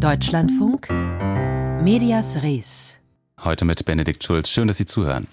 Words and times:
Deutschlandfunk 0.00 0.88
Medias 1.82 2.42
Res. 2.42 2.98
Heute 3.44 3.66
mit 3.66 3.84
Benedikt 3.84 4.24
Schulz. 4.24 4.48
Schön, 4.48 4.66
dass 4.66 4.78
Sie 4.78 4.86
zuhören. 4.86 5.26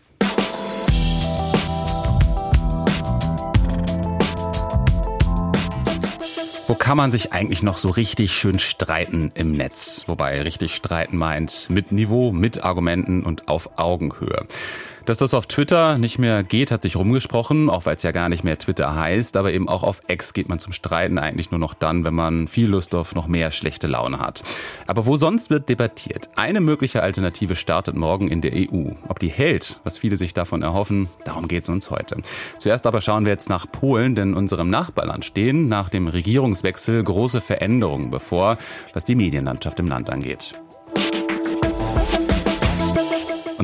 Wo 6.68 6.76
kann 6.76 6.98
man 6.98 7.12
sich 7.12 7.32
eigentlich 7.32 7.64
noch 7.64 7.78
so 7.78 7.90
richtig 7.90 8.34
schön 8.34 8.60
streiten 8.60 9.32
im 9.36 9.54
Netz? 9.54 10.04
Wobei 10.08 10.42
richtig 10.42 10.76
streiten 10.76 11.16
meint 11.16 11.70
mit 11.70 11.94
Niveau, 11.94 12.34
mit 12.34 12.66
Argumenten 12.66 13.24
und 13.24 13.48
auf 13.48 13.80
Augenhöhe. 13.80 14.48
Dass 15.08 15.18
das 15.18 15.34
auf 15.34 15.48
Twitter 15.48 15.98
nicht 15.98 16.20
mehr 16.20 16.44
geht, 16.44 16.70
hat 16.70 16.82
sich 16.82 16.98
rumgesprochen, 16.98 17.70
auch 17.70 17.86
weil 17.86 17.96
es 17.96 18.04
ja 18.04 18.12
gar 18.12 18.28
nicht 18.28 18.44
mehr 18.44 18.58
Twitter 18.58 18.94
heißt, 18.94 19.38
aber 19.38 19.54
eben 19.54 19.70
auch 19.70 19.82
auf 19.82 20.02
X 20.10 20.34
geht 20.34 20.50
man 20.50 20.60
zum 20.60 20.74
Streiten 20.74 21.18
eigentlich 21.18 21.50
nur 21.50 21.62
noch 21.62 21.74
dann, 21.74 22.04
wenn 22.04 22.14
man 22.14 22.50
viel 22.50 22.68
Lust 22.68 22.94
auf 22.94 23.16
noch 23.16 23.26
mehr 23.26 23.52
schlechte 23.52 23.88
Laune 23.88 24.20
hat. 24.20 24.44
Aber 24.86 25.06
wo 25.06 25.16
sonst 25.16 25.50
wird 25.50 25.70
debattiert? 25.70 26.28
Eine 26.36 26.60
mögliche 26.60 27.04
Alternative 27.04 27.56
startet 27.56 27.96
morgen 27.96 28.28
in 28.28 28.42
der 28.42 28.52
EU. 28.54 28.92
Ob 29.08 29.20
die 29.20 29.30
hält, 29.30 29.80
was 29.86 29.98
viele 29.98 30.18
sich 30.18 30.34
davon 30.34 30.62
erhoffen, 30.62 31.08
darum 31.24 31.48
geht 31.48 31.64
es 31.64 31.70
uns 31.70 31.90
heute. 31.90 32.18
Zuerst 32.60 32.86
aber 32.86 33.00
schauen 33.00 33.24
wir 33.24 33.32
jetzt 33.32 33.48
nach 33.48 33.66
Polen, 33.72 34.14
denn 34.14 34.34
unserem 34.34 34.70
Nachbarland 34.70 35.24
stehen 35.24 35.70
nach 35.70 35.88
dem 35.88 36.10
Regierungswechsel 36.10 37.02
große 37.02 37.40
Veränderungen 37.40 38.12
bevor, 38.12 38.58
was 38.92 39.06
die 39.06 39.16
Medienlandschaft 39.16 39.80
im 39.80 39.88
Land 39.88 40.10
angeht. 40.10 40.60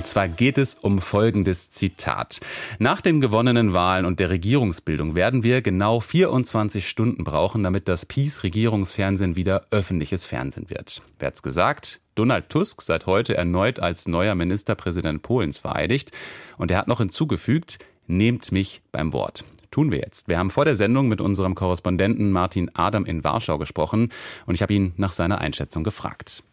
Und 0.04 0.08
zwar 0.08 0.28
geht 0.28 0.58
es 0.58 0.76
um 0.76 1.00
folgendes 1.00 1.70
Zitat. 1.70 2.42
Nach 2.78 3.00
den 3.00 3.22
gewonnenen 3.22 3.74
Wahlen 3.74 4.04
und 4.04 4.20
der 4.20 4.32
Regierungsbildung 4.32 5.16
werden 5.16 5.44
wir 5.44 5.62
genau 5.62 6.02
24 6.02 6.90
Stunden 6.90 7.24
brauchen, 7.24 7.64
damit 7.64 7.88
das 7.88 8.06
Peace-Regierungsfernsehen 8.06 9.38
wieder 9.38 9.66
öffentliches 9.72 10.26
Fernsehen 10.26 10.70
wird. 10.70 11.02
Wer 11.20 11.28
hat's 11.28 11.42
gesagt? 11.42 12.02
Donald 12.16 12.50
Tusk 12.50 12.82
seit 12.82 13.06
heute 13.06 13.38
erneut 13.38 13.80
als 13.80 14.06
neuer 14.06 14.36
Ministerpräsident 14.36 15.22
Polens 15.22 15.58
vereidigt. 15.58 16.12
Und 16.58 16.70
er 16.70 16.80
hat 16.80 16.90
noch 16.90 17.00
hinzugefügt, 17.00 17.80
nehmt 18.06 18.52
mich 18.52 18.82
beim 18.92 19.14
Wort 19.14 19.46
tun 19.72 19.90
wir 19.90 19.98
jetzt. 19.98 20.28
Wir 20.28 20.38
haben 20.38 20.52
vor 20.52 20.66
der 20.66 20.76
Sendung 20.76 21.08
mit 21.08 21.20
unserem 21.20 21.56
Korrespondenten 21.56 22.32
Martin 22.32 22.70
Adam 22.76 23.06
in 23.06 23.24
Warschau 23.24 23.58
gesprochen 23.58 24.10
und 24.46 24.54
ich 24.54 24.62
habe 24.62 24.72
ihn 24.72 24.94
nach 24.98 25.14
seiner 25.14 25.40
Einschätzung 25.40 25.84
gefragt. 25.84 26.44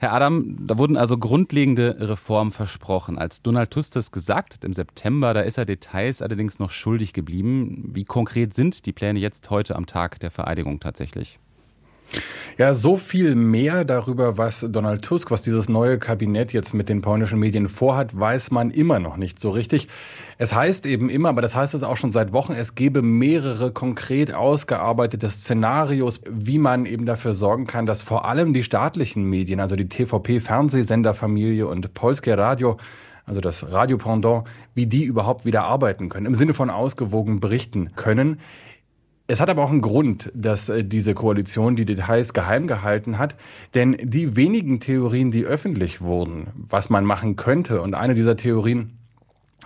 Herr 0.00 0.12
Adam, 0.12 0.56
da 0.64 0.78
wurden 0.78 0.96
also 0.96 1.18
grundlegende 1.18 1.96
Reformen 1.98 2.52
versprochen. 2.52 3.18
Als 3.18 3.42
Donald 3.42 3.72
Tusk 3.72 3.94
das 3.94 4.12
gesagt 4.12 4.54
hat 4.54 4.64
im 4.64 4.72
September, 4.72 5.34
da 5.34 5.40
ist 5.40 5.58
er 5.58 5.64
Details 5.64 6.22
allerdings 6.22 6.60
noch 6.60 6.70
schuldig 6.70 7.12
geblieben. 7.12 7.82
Wie 7.92 8.04
konkret 8.04 8.54
sind 8.54 8.86
die 8.86 8.92
Pläne 8.92 9.18
jetzt 9.18 9.50
heute 9.50 9.74
am 9.74 9.86
Tag 9.86 10.20
der 10.20 10.30
Vereidigung 10.30 10.78
tatsächlich? 10.78 11.40
Ja, 12.56 12.74
so 12.74 12.96
viel 12.96 13.36
mehr 13.36 13.84
darüber, 13.84 14.36
was 14.36 14.66
Donald 14.68 15.02
Tusk, 15.02 15.30
was 15.30 15.42
dieses 15.42 15.68
neue 15.68 15.98
Kabinett 15.98 16.52
jetzt 16.52 16.74
mit 16.74 16.88
den 16.88 17.02
polnischen 17.02 17.38
Medien 17.38 17.68
vorhat, 17.68 18.18
weiß 18.18 18.50
man 18.50 18.72
immer 18.72 18.98
noch 18.98 19.16
nicht 19.16 19.38
so 19.38 19.50
richtig. 19.50 19.86
Es 20.38 20.54
heißt 20.54 20.84
eben 20.86 21.08
immer, 21.08 21.28
aber 21.28 21.40
das 21.40 21.54
heißt 21.54 21.74
es 21.74 21.84
auch 21.84 21.96
schon 21.96 22.10
seit 22.10 22.32
Wochen, 22.32 22.54
es 22.54 22.74
gebe 22.74 23.00
mehrere 23.00 23.70
konkret 23.70 24.34
ausgearbeitete 24.34 25.30
Szenarios, 25.30 26.20
wie 26.28 26.58
man 26.58 26.84
eben 26.84 27.06
dafür 27.06 27.32
sorgen 27.32 27.66
kann, 27.68 27.86
dass 27.86 28.02
vor 28.02 28.24
allem 28.24 28.52
die 28.52 28.64
staatlichen 28.64 29.22
Medien, 29.22 29.60
also 29.60 29.76
die 29.76 29.88
TVP-Fernsehsenderfamilie 29.88 31.66
und 31.66 31.94
Polskie 31.94 32.30
Radio, 32.30 32.76
also 33.24 33.40
das 33.40 33.70
Radiopendant, 33.70 34.48
wie 34.74 34.86
die 34.86 35.04
überhaupt 35.04 35.44
wieder 35.44 35.64
arbeiten 35.64 36.08
können, 36.08 36.26
im 36.26 36.34
Sinne 36.34 36.54
von 36.54 36.70
ausgewogen 36.70 37.40
berichten 37.40 37.90
können. 37.94 38.40
Es 39.30 39.40
hat 39.40 39.50
aber 39.50 39.62
auch 39.62 39.70
einen 39.70 39.82
Grund, 39.82 40.32
dass 40.34 40.70
äh, 40.70 40.82
diese 40.82 41.12
Koalition 41.12 41.76
die 41.76 41.84
Details 41.84 42.32
geheim 42.32 42.66
gehalten 42.66 43.18
hat, 43.18 43.36
denn 43.74 43.94
die 44.02 44.36
wenigen 44.36 44.80
Theorien, 44.80 45.30
die 45.30 45.44
öffentlich 45.44 46.00
wurden, 46.00 46.46
was 46.54 46.88
man 46.88 47.04
machen 47.04 47.36
könnte, 47.36 47.82
und 47.82 47.92
eine 47.92 48.14
dieser 48.14 48.38
Theorien 48.38 48.98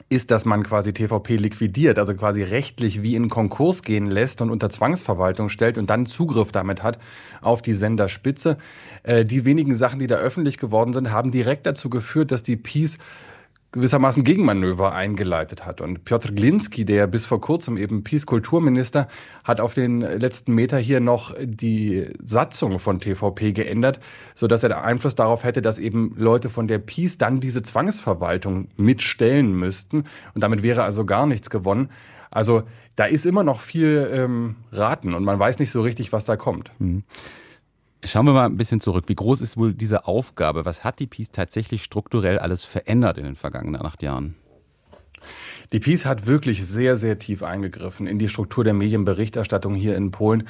ist, 0.08 0.32
dass 0.32 0.44
man 0.44 0.64
quasi 0.64 0.92
TVP 0.92 1.36
liquidiert, 1.36 2.00
also 2.00 2.12
quasi 2.14 2.42
rechtlich 2.42 3.02
wie 3.02 3.14
in 3.14 3.28
Konkurs 3.28 3.84
gehen 3.84 4.06
lässt 4.06 4.40
und 4.40 4.50
unter 4.50 4.68
Zwangsverwaltung 4.68 5.48
stellt 5.48 5.78
und 5.78 5.88
dann 5.90 6.06
Zugriff 6.06 6.50
damit 6.50 6.82
hat 6.82 6.98
auf 7.40 7.62
die 7.62 7.74
Senderspitze. 7.74 8.58
Äh, 9.04 9.24
die 9.24 9.44
wenigen 9.44 9.76
Sachen, 9.76 10.00
die 10.00 10.08
da 10.08 10.16
öffentlich 10.16 10.58
geworden 10.58 10.92
sind, 10.92 11.12
haben 11.12 11.30
direkt 11.30 11.66
dazu 11.66 11.88
geführt, 11.88 12.32
dass 12.32 12.42
die 12.42 12.56
Peace 12.56 12.98
gewissermaßen 13.72 14.22
Gegenmanöver 14.22 14.92
eingeleitet 14.92 15.64
hat. 15.64 15.80
Und 15.80 16.04
Piotr 16.04 16.32
Glinski, 16.32 16.84
der 16.84 17.06
bis 17.06 17.24
vor 17.24 17.40
kurzem 17.40 17.76
eben 17.76 18.04
Peace-Kulturminister, 18.04 19.08
hat 19.44 19.60
auf 19.60 19.74
den 19.74 20.02
letzten 20.02 20.54
Meter 20.54 20.78
hier 20.78 21.00
noch 21.00 21.34
die 21.42 22.10
Satzung 22.24 22.78
von 22.78 23.00
TVP 23.00 23.52
geändert, 23.52 23.98
sodass 24.34 24.62
er 24.62 24.84
Einfluss 24.84 25.14
darauf 25.14 25.44
hätte, 25.44 25.62
dass 25.62 25.78
eben 25.78 26.14
Leute 26.16 26.50
von 26.50 26.68
der 26.68 26.78
Peace 26.78 27.16
dann 27.16 27.40
diese 27.40 27.62
Zwangsverwaltung 27.62 28.68
mitstellen 28.76 29.52
müssten. 29.54 30.04
Und 30.34 30.42
damit 30.42 30.62
wäre 30.62 30.84
also 30.84 31.06
gar 31.06 31.26
nichts 31.26 31.48
gewonnen. 31.48 31.90
Also 32.30 32.62
da 32.96 33.04
ist 33.04 33.26
immer 33.26 33.42
noch 33.42 33.60
viel 33.60 34.10
ähm, 34.12 34.56
Raten 34.70 35.14
und 35.14 35.24
man 35.24 35.38
weiß 35.38 35.58
nicht 35.58 35.70
so 35.70 35.82
richtig, 35.82 36.12
was 36.12 36.24
da 36.24 36.36
kommt. 36.36 36.70
Mhm. 36.78 37.04
Schauen 38.04 38.26
wir 38.26 38.32
mal 38.32 38.46
ein 38.46 38.56
bisschen 38.56 38.80
zurück. 38.80 39.04
Wie 39.06 39.14
groß 39.14 39.40
ist 39.40 39.56
wohl 39.56 39.74
diese 39.74 40.06
Aufgabe? 40.06 40.64
Was 40.64 40.82
hat 40.82 40.98
die 40.98 41.06
Peace 41.06 41.30
tatsächlich 41.30 41.84
strukturell 41.84 42.38
alles 42.38 42.64
verändert 42.64 43.16
in 43.16 43.24
den 43.24 43.36
vergangenen 43.36 43.80
acht 43.80 44.02
Jahren? 44.02 44.34
Die 45.72 45.78
Peace 45.78 46.04
hat 46.04 46.26
wirklich 46.26 46.64
sehr, 46.66 46.96
sehr 46.96 47.18
tief 47.18 47.42
eingegriffen 47.42 48.06
in 48.08 48.18
die 48.18 48.28
Struktur 48.28 48.64
der 48.64 48.74
Medienberichterstattung 48.74 49.74
hier 49.74 49.96
in 49.96 50.10
Polen. 50.10 50.48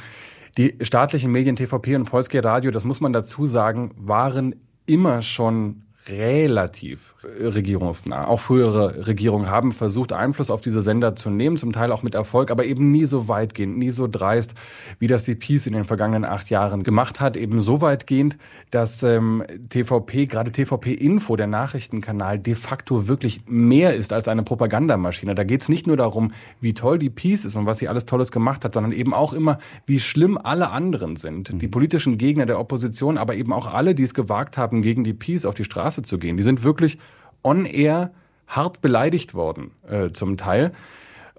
Die 0.57 0.77
staatlichen 0.81 1.31
Medien 1.31 1.57
TVP 1.57 1.95
und 1.95 2.07
Polskie 2.07 2.39
Radio, 2.39 2.71
das 2.71 2.85
muss 2.85 3.01
man 3.01 3.13
dazu 3.13 3.47
sagen, 3.47 3.93
waren 3.97 4.57
immer 4.87 5.23
schon 5.23 5.83
relativ 6.09 7.15
regierungsnah. 7.25 8.27
Auch 8.27 8.41
frühere 8.41 9.07
Regierungen 9.07 9.49
haben 9.49 9.73
versucht, 9.73 10.13
Einfluss 10.13 10.51
auf 10.51 10.61
diese 10.61 10.83
Sender 10.83 11.15
zu 11.15 11.31
nehmen, 11.31 11.57
zum 11.57 11.73
Teil 11.73 11.93
auch 11.93 12.03
mit 12.03 12.15
Erfolg, 12.15 12.51
aber 12.51 12.65
eben 12.65 12.91
nie 12.91 13.05
so 13.05 13.29
weitgehend, 13.29 13.79
nie 13.79 13.91
so 13.91 14.09
dreist, 14.09 14.55
wie 14.99 15.07
das 15.07 15.23
die 15.23 15.37
Peace 15.37 15.67
in 15.67 15.75
den 15.75 15.85
vergangenen 15.85 16.25
acht 16.25 16.51
Jahren 16.51 16.83
gemacht 16.83 17.21
hat. 17.21 17.37
Eben 17.37 17.61
so 17.61 17.81
weitgehend, 17.81 18.37
dass 18.73 19.03
ähm, 19.05 19.45
TVP, 19.69 20.27
gerade 20.27 20.51
TVP 20.51 20.93
Info, 20.93 21.37
der 21.37 21.47
Nachrichtenkanal, 21.47 22.39
de 22.39 22.57
facto 22.57 23.07
wirklich 23.07 23.43
mehr 23.47 23.95
ist 23.95 24.13
als 24.13 24.27
eine 24.27 24.43
Propagandamaschine. 24.43 25.37
Da 25.37 25.45
geht 25.45 25.63
es 25.63 25.69
nicht 25.69 25.87
nur 25.87 25.97
darum, 25.97 26.33
wie 26.61 26.75
toll 26.75 26.99
die 26.99 27.11
Peace 27.11 27.45
ist 27.45 27.55
und 27.55 27.67
was 27.67 27.79
sie 27.79 27.89
alles 27.89 28.07
Tolles 28.07 28.33
gemacht 28.33 28.65
hat, 28.65 28.75
sondern 28.75 28.93
eben 28.93 29.15
auch 29.15 29.33
immer, 29.33 29.59
wie 29.87 30.01
schlimm 30.01 30.37
alle 30.37 30.71
anderen 30.71 31.15
sind. 31.15 31.53
Mhm. 31.53 31.59
Die 31.61 31.69
politischen 31.69 32.19
Gegner 32.19 32.47
der 32.47 32.59
Opposition, 32.59 33.19
aber 33.19 33.37
eben 33.37 33.53
auch 33.53 33.73
alle, 33.73 33.95
die 33.95 34.03
es 34.03 34.15
gewagt 34.15 34.59
haben, 34.59 34.83
gegen 34.83 35.05
die 35.05 35.15
Peace 35.15 35.45
auf 35.45 35.55
die 35.55 35.65
Straße 35.65 35.92
Straße 35.93 36.03
zu 36.03 36.19
gehen. 36.19 36.37
Die 36.37 36.43
sind 36.43 36.65
wirklich 36.65 36.99
on-air 37.43 38.13
hart 38.47 38.81
beleidigt 38.81 39.35
worden, 39.35 39.73
äh, 39.89 40.11
zum 40.13 40.37
Teil. 40.37 40.73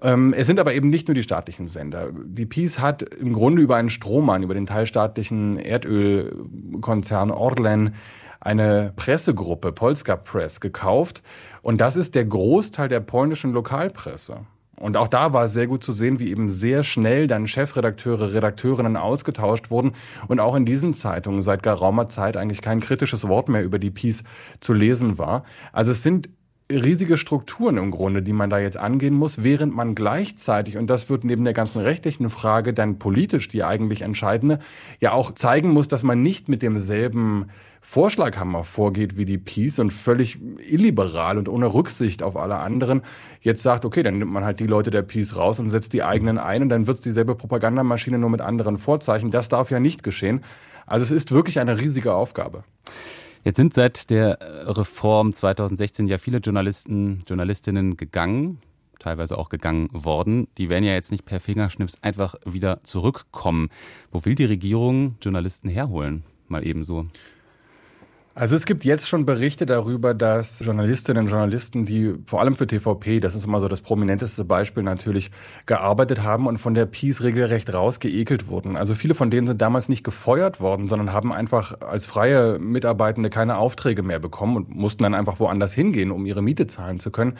Ähm, 0.02 0.34
es 0.36 0.46
sind 0.46 0.60
aber 0.60 0.74
eben 0.74 0.90
nicht 0.90 1.08
nur 1.08 1.14
die 1.14 1.22
staatlichen 1.22 1.68
Sender. 1.68 2.10
Die 2.12 2.46
Peace 2.46 2.78
hat 2.78 3.02
im 3.02 3.32
Grunde 3.32 3.62
über 3.62 3.76
einen 3.76 3.90
Strohmann, 3.90 4.42
über 4.42 4.54
den 4.54 4.66
teilstaatlichen 4.66 5.58
Erdölkonzern 5.58 7.30
Orlen, 7.30 7.94
eine 8.40 8.92
Pressegruppe, 8.96 9.72
Polska 9.72 10.16
Press, 10.16 10.60
gekauft. 10.60 11.22
Und 11.62 11.80
das 11.80 11.96
ist 11.96 12.14
der 12.14 12.26
Großteil 12.26 12.88
der 12.88 13.00
polnischen 13.00 13.52
Lokalpresse. 13.52 14.40
Und 14.76 14.96
auch 14.96 15.08
da 15.08 15.32
war 15.32 15.44
es 15.44 15.52
sehr 15.52 15.66
gut 15.66 15.84
zu 15.84 15.92
sehen, 15.92 16.18
wie 16.18 16.30
eben 16.30 16.50
sehr 16.50 16.84
schnell 16.84 17.26
dann 17.26 17.46
Chefredakteure, 17.46 18.32
Redakteurinnen 18.32 18.96
ausgetauscht 18.96 19.70
wurden 19.70 19.92
und 20.28 20.40
auch 20.40 20.56
in 20.56 20.66
diesen 20.66 20.94
Zeitungen 20.94 21.42
seit 21.42 21.62
geraumer 21.62 22.08
Zeit 22.08 22.36
eigentlich 22.36 22.60
kein 22.60 22.80
kritisches 22.80 23.28
Wort 23.28 23.48
mehr 23.48 23.62
über 23.62 23.78
die 23.78 23.90
Peace 23.90 24.24
zu 24.60 24.72
lesen 24.72 25.18
war. 25.18 25.44
Also 25.72 25.92
es 25.92 26.02
sind 26.02 26.28
riesige 26.72 27.18
Strukturen 27.18 27.76
im 27.76 27.90
Grunde, 27.90 28.22
die 28.22 28.32
man 28.32 28.48
da 28.48 28.58
jetzt 28.58 28.78
angehen 28.78 29.14
muss, 29.14 29.42
während 29.42 29.74
man 29.74 29.94
gleichzeitig, 29.94 30.78
und 30.78 30.88
das 30.88 31.10
wird 31.10 31.24
neben 31.24 31.44
der 31.44 31.52
ganzen 31.52 31.80
rechtlichen 31.80 32.30
Frage 32.30 32.72
dann 32.72 32.98
politisch 32.98 33.48
die 33.48 33.64
eigentlich 33.64 34.02
entscheidende, 34.02 34.60
ja 34.98 35.12
auch 35.12 35.32
zeigen 35.32 35.70
muss, 35.70 35.88
dass 35.88 36.02
man 36.02 36.22
nicht 36.22 36.48
mit 36.48 36.62
demselben 36.62 37.46
Vorschlaghammer 37.86 38.64
vorgeht 38.64 39.18
wie 39.18 39.26
die 39.26 39.36
Peace 39.36 39.78
und 39.78 39.92
völlig 39.92 40.38
illiberal 40.58 41.36
und 41.36 41.50
ohne 41.50 41.72
Rücksicht 41.72 42.22
auf 42.22 42.34
alle 42.34 42.56
anderen 42.56 43.02
jetzt 43.42 43.62
sagt, 43.62 43.84
okay, 43.84 44.02
dann 44.02 44.18
nimmt 44.18 44.32
man 44.32 44.42
halt 44.42 44.58
die 44.58 44.66
Leute 44.66 44.90
der 44.90 45.02
Peace 45.02 45.36
raus 45.36 45.60
und 45.60 45.68
setzt 45.68 45.92
die 45.92 46.02
eigenen 46.02 46.38
ein 46.38 46.62
und 46.62 46.70
dann 46.70 46.86
wird 46.86 46.98
es 46.98 47.04
dieselbe 47.04 47.34
Propagandamaschine 47.34 48.18
nur 48.18 48.30
mit 48.30 48.40
anderen 48.40 48.78
Vorzeichen. 48.78 49.30
Das 49.30 49.50
darf 49.50 49.70
ja 49.70 49.80
nicht 49.80 50.02
geschehen. 50.02 50.42
Also 50.86 51.04
es 51.04 51.10
ist 51.10 51.30
wirklich 51.30 51.60
eine 51.60 51.78
riesige 51.78 52.14
Aufgabe. 52.14 52.64
Jetzt 53.44 53.58
sind 53.58 53.74
seit 53.74 54.08
der 54.08 54.38
Reform 54.64 55.34
2016 55.34 56.08
ja 56.08 56.16
viele 56.16 56.38
Journalisten, 56.38 57.22
Journalistinnen 57.28 57.98
gegangen, 57.98 58.60
teilweise 58.98 59.36
auch 59.36 59.50
gegangen 59.50 59.90
worden. 59.92 60.48
Die 60.56 60.70
werden 60.70 60.84
ja 60.84 60.94
jetzt 60.94 61.12
nicht 61.12 61.26
per 61.26 61.38
Fingerschnips 61.38 61.98
einfach 62.00 62.34
wieder 62.46 62.82
zurückkommen. 62.82 63.68
Wo 64.10 64.24
will 64.24 64.34
die 64.34 64.46
Regierung 64.46 65.16
Journalisten 65.20 65.68
herholen? 65.68 66.24
Mal 66.48 66.66
ebenso. 66.66 67.06
Also 68.36 68.56
es 68.56 68.66
gibt 68.66 68.84
jetzt 68.84 69.08
schon 69.08 69.26
Berichte 69.26 69.64
darüber, 69.64 70.12
dass 70.12 70.58
Journalistinnen 70.58 71.22
und 71.22 71.30
Journalisten, 71.30 71.86
die 71.86 72.14
vor 72.26 72.40
allem 72.40 72.56
für 72.56 72.66
TVP, 72.66 73.20
das 73.20 73.36
ist 73.36 73.44
immer 73.44 73.60
so 73.60 73.68
das 73.68 73.80
prominenteste 73.80 74.44
Beispiel 74.44 74.82
natürlich, 74.82 75.30
gearbeitet 75.66 76.24
haben 76.24 76.48
und 76.48 76.58
von 76.58 76.74
der 76.74 76.86
Peace 76.86 77.22
regelrecht 77.22 77.72
rausgeekelt 77.72 78.48
wurden. 78.48 78.76
Also 78.76 78.96
viele 78.96 79.14
von 79.14 79.30
denen 79.30 79.46
sind 79.46 79.62
damals 79.62 79.88
nicht 79.88 80.02
gefeuert 80.02 80.60
worden, 80.60 80.88
sondern 80.88 81.12
haben 81.12 81.32
einfach 81.32 81.80
als 81.80 82.06
freie 82.06 82.58
Mitarbeitende 82.58 83.30
keine 83.30 83.56
Aufträge 83.56 84.02
mehr 84.02 84.18
bekommen 84.18 84.56
und 84.56 84.74
mussten 84.74 85.04
dann 85.04 85.14
einfach 85.14 85.38
woanders 85.38 85.72
hingehen, 85.72 86.10
um 86.10 86.26
ihre 86.26 86.42
Miete 86.42 86.66
zahlen 86.66 86.98
zu 86.98 87.12
können 87.12 87.38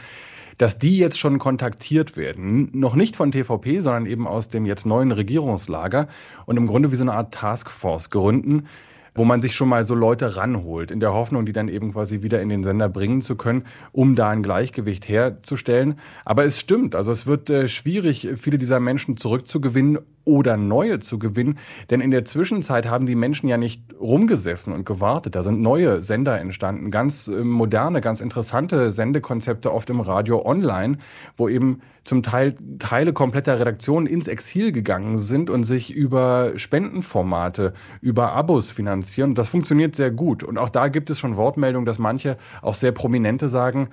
dass 0.56 0.78
die 0.78 0.98
jetzt 0.98 1.18
schon 1.18 1.40
kontaktiert 1.40 2.16
werden. 2.16 2.70
Noch 2.72 2.94
nicht 2.94 3.16
von 3.16 3.32
TVP, 3.32 3.80
sondern 3.80 4.06
eben 4.06 4.28
aus 4.28 4.50
dem 4.50 4.66
jetzt 4.66 4.86
neuen 4.86 5.10
Regierungslager 5.10 6.06
und 6.46 6.56
im 6.56 6.68
Grunde 6.68 6.92
wie 6.92 6.96
so 6.96 7.02
eine 7.02 7.14
Art 7.14 7.34
Taskforce 7.34 8.10
gründen, 8.10 8.68
wo 9.14 9.24
man 9.24 9.40
sich 9.40 9.54
schon 9.54 9.68
mal 9.68 9.86
so 9.86 9.94
Leute 9.94 10.36
ranholt, 10.36 10.90
in 10.90 11.00
der 11.00 11.12
Hoffnung, 11.12 11.46
die 11.46 11.52
dann 11.52 11.68
eben 11.68 11.92
quasi 11.92 12.22
wieder 12.22 12.42
in 12.42 12.48
den 12.48 12.64
Sender 12.64 12.88
bringen 12.88 13.22
zu 13.22 13.36
können, 13.36 13.64
um 13.92 14.14
da 14.14 14.30
ein 14.30 14.42
Gleichgewicht 14.42 15.08
herzustellen. 15.08 15.98
Aber 16.24 16.44
es 16.44 16.58
stimmt, 16.58 16.94
also 16.94 17.12
es 17.12 17.26
wird 17.26 17.50
äh, 17.50 17.68
schwierig, 17.68 18.28
viele 18.36 18.58
dieser 18.58 18.80
Menschen 18.80 19.16
zurückzugewinnen 19.16 19.98
oder 20.24 20.56
neue 20.56 21.00
zu 21.00 21.18
gewinnen. 21.18 21.58
Denn 21.90 22.00
in 22.00 22.10
der 22.10 22.24
Zwischenzeit 22.24 22.86
haben 22.86 23.06
die 23.06 23.14
Menschen 23.14 23.48
ja 23.48 23.56
nicht 23.56 23.82
rumgesessen 23.98 24.72
und 24.72 24.86
gewartet. 24.86 25.34
Da 25.34 25.42
sind 25.42 25.60
neue 25.60 26.02
Sender 26.02 26.38
entstanden, 26.38 26.90
ganz 26.90 27.28
äh, 27.28 27.44
moderne, 27.44 28.00
ganz 28.00 28.20
interessante 28.20 28.90
Sendekonzepte 28.90 29.72
oft 29.72 29.90
im 29.90 30.00
Radio 30.00 30.44
online, 30.44 30.98
wo 31.36 31.48
eben 31.48 31.80
zum 32.04 32.22
Teil 32.22 32.56
Teile 32.78 33.12
kompletter 33.12 33.58
Redaktionen 33.58 34.06
ins 34.06 34.28
Exil 34.28 34.72
gegangen 34.72 35.18
sind 35.18 35.48
und 35.48 35.64
sich 35.64 35.92
über 35.92 36.52
Spendenformate, 36.56 37.72
über 38.00 38.32
Abos 38.32 38.70
finanzieren. 38.70 39.34
Das 39.34 39.48
funktioniert 39.48 39.96
sehr 39.96 40.10
gut. 40.10 40.42
Und 40.42 40.58
auch 40.58 40.68
da 40.68 40.88
gibt 40.88 41.10
es 41.10 41.18
schon 41.18 41.36
Wortmeldungen, 41.36 41.86
dass 41.86 41.98
manche, 41.98 42.36
auch 42.60 42.74
sehr 42.74 42.92
prominente, 42.92 43.48
sagen, 43.48 43.88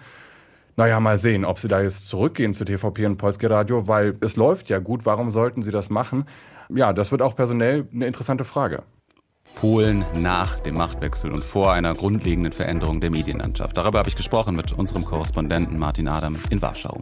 naja, 0.77 0.99
mal 0.99 1.17
sehen, 1.17 1.45
ob 1.45 1.59
sie 1.59 1.67
da 1.67 1.81
jetzt 1.81 2.07
zurückgehen 2.07 2.53
zu 2.53 2.65
TVP 2.65 3.05
und 3.05 3.17
Polskie 3.17 3.47
Radio, 3.47 3.87
weil 3.87 4.17
es 4.21 4.35
läuft 4.35 4.69
ja 4.69 4.79
gut. 4.79 5.05
Warum 5.05 5.29
sollten 5.29 5.63
sie 5.63 5.71
das 5.71 5.89
machen? 5.89 6.25
Ja, 6.69 6.93
das 6.93 7.11
wird 7.11 7.21
auch 7.21 7.35
personell 7.35 7.87
eine 7.93 8.07
interessante 8.07 8.43
Frage. 8.45 8.83
Polen 9.55 10.05
nach 10.15 10.59
dem 10.61 10.75
Machtwechsel 10.75 11.31
und 11.31 11.43
vor 11.43 11.73
einer 11.73 11.93
grundlegenden 11.93 12.53
Veränderung 12.53 13.01
der 13.01 13.11
Medienlandschaft. 13.11 13.75
Darüber 13.75 13.99
habe 13.99 14.09
ich 14.09 14.15
gesprochen 14.15 14.55
mit 14.55 14.71
unserem 14.71 15.03
Korrespondenten 15.03 15.77
Martin 15.77 16.07
Adam 16.07 16.37
in 16.49 16.61
Warschau. 16.61 17.01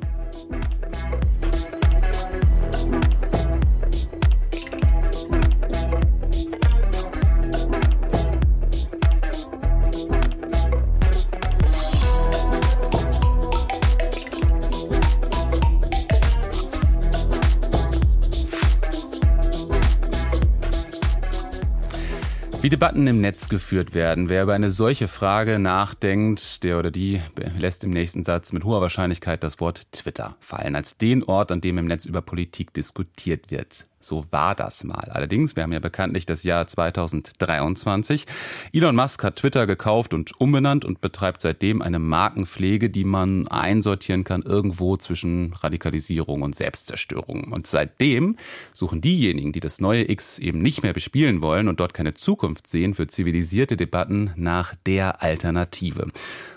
Wie 22.69 22.77
Debatten 22.77 23.07
im 23.07 23.19
Netz 23.19 23.49
geführt 23.49 23.95
werden. 23.95 24.29
Wer 24.29 24.43
über 24.43 24.53
eine 24.53 24.69
solche 24.69 25.07
Frage 25.07 25.57
nachdenkt, 25.57 26.63
der 26.63 26.77
oder 26.77 26.91
die 26.91 27.19
lässt 27.57 27.83
im 27.83 27.89
nächsten 27.89 28.23
Satz 28.23 28.53
mit 28.53 28.63
hoher 28.63 28.79
Wahrscheinlichkeit 28.79 29.43
das 29.43 29.59
Wort 29.59 29.91
Twitter 29.91 30.37
fallen, 30.39 30.75
als 30.75 30.95
den 30.95 31.23
Ort, 31.23 31.51
an 31.51 31.61
dem 31.61 31.79
im 31.79 31.85
Netz 31.85 32.05
über 32.05 32.21
Politik 32.21 32.71
diskutiert 32.71 33.49
wird. 33.49 33.85
So 34.01 34.23
war 34.31 34.55
das 34.55 34.85
mal. 34.85 35.09
Allerdings, 35.11 35.57
wir 35.57 35.63
haben 35.63 35.73
ja 35.73 35.79
bekanntlich 35.79 36.25
das 36.25 36.43
Jahr 36.43 36.65
2023. 36.67 38.25
Elon 38.71 38.95
Musk 38.95 39.23
hat 39.25 39.35
Twitter 39.35 39.67
gekauft 39.67 40.13
und 40.13 40.39
umbenannt 40.39 40.85
und 40.85 41.01
betreibt 41.01 41.41
seitdem 41.41 41.81
eine 41.81 41.99
Markenpflege, 41.99 42.89
die 42.89 43.03
man 43.03 43.49
einsortieren 43.49 44.23
kann 44.23 44.41
irgendwo 44.43 44.95
zwischen 44.95 45.51
Radikalisierung 45.53 46.43
und 46.43 46.55
Selbstzerstörung. 46.55 47.51
Und 47.51 47.67
seitdem 47.67 48.37
suchen 48.71 49.01
diejenigen, 49.01 49.51
die 49.51 49.59
das 49.59 49.81
neue 49.81 50.09
X 50.09 50.39
eben 50.39 50.61
nicht 50.61 50.81
mehr 50.81 50.93
bespielen 50.93 51.41
wollen 51.41 51.67
und 51.67 51.81
dort 51.81 51.93
keine 51.93 52.13
Zukunft 52.13 52.67
sehen 52.67 52.93
für 52.93 53.07
zivilisierte 53.07 53.75
Debatten 53.75 54.31
nach 54.37 54.75
der 54.85 55.21
Alternative. 55.21 56.07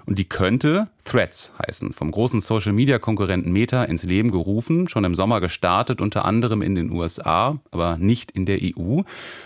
Und 0.06 0.18
die 0.18 0.24
könnte 0.24 0.88
Threads 1.04 1.52
heißen, 1.66 1.92
vom 1.92 2.10
großen 2.10 2.40
Social-Media-Konkurrenten 2.40 3.52
Meta 3.52 3.84
ins 3.84 4.04
Leben 4.04 4.30
gerufen, 4.30 4.88
schon 4.88 5.04
im 5.04 5.14
Sommer 5.14 5.40
gestartet, 5.40 6.00
unter 6.00 6.24
anderem 6.24 6.62
in 6.62 6.74
den 6.74 6.90
USA, 6.90 7.58
aber 7.70 7.96
nicht 7.98 8.30
in 8.30 8.46
der 8.46 8.58
EU. 8.62 9.02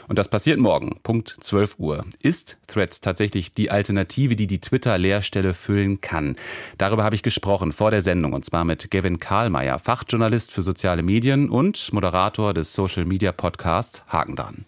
Und 0.09 0.19
das 0.19 0.29
passiert 0.29 0.59
morgen, 0.59 0.99
Punkt 1.03 1.29
12 1.41 1.79
Uhr. 1.79 2.05
Ist 2.23 2.59
Threads 2.69 3.01
tatsächlich 3.01 3.55
die 3.55 3.71
Alternative, 3.71 4.37
die 4.37 4.47
die 4.47 4.61
Twitter-Leerstelle 4.61 5.55
füllen 5.55 6.01
kann? 6.01 6.37
Darüber 6.79 7.05
habe 7.05 7.15
ich 7.15 7.23
gesprochen 7.23 7.73
vor 7.73 7.91
der 7.91 8.03
Sendung, 8.03 8.33
und 8.33 8.45
zwar 8.45 8.65
mit 8.65 8.91
Gavin 8.91 9.19
Karlmeier, 9.19 9.79
Fachjournalist 9.79 10.53
für 10.53 10.63
soziale 10.63 11.03
Medien 11.03 11.49
und 11.49 11.93
Moderator 11.93 12.53
des 12.55 12.75
Social-Media-Podcasts 12.75 14.05
Hagen 14.09 14.37
dran. 14.37 14.65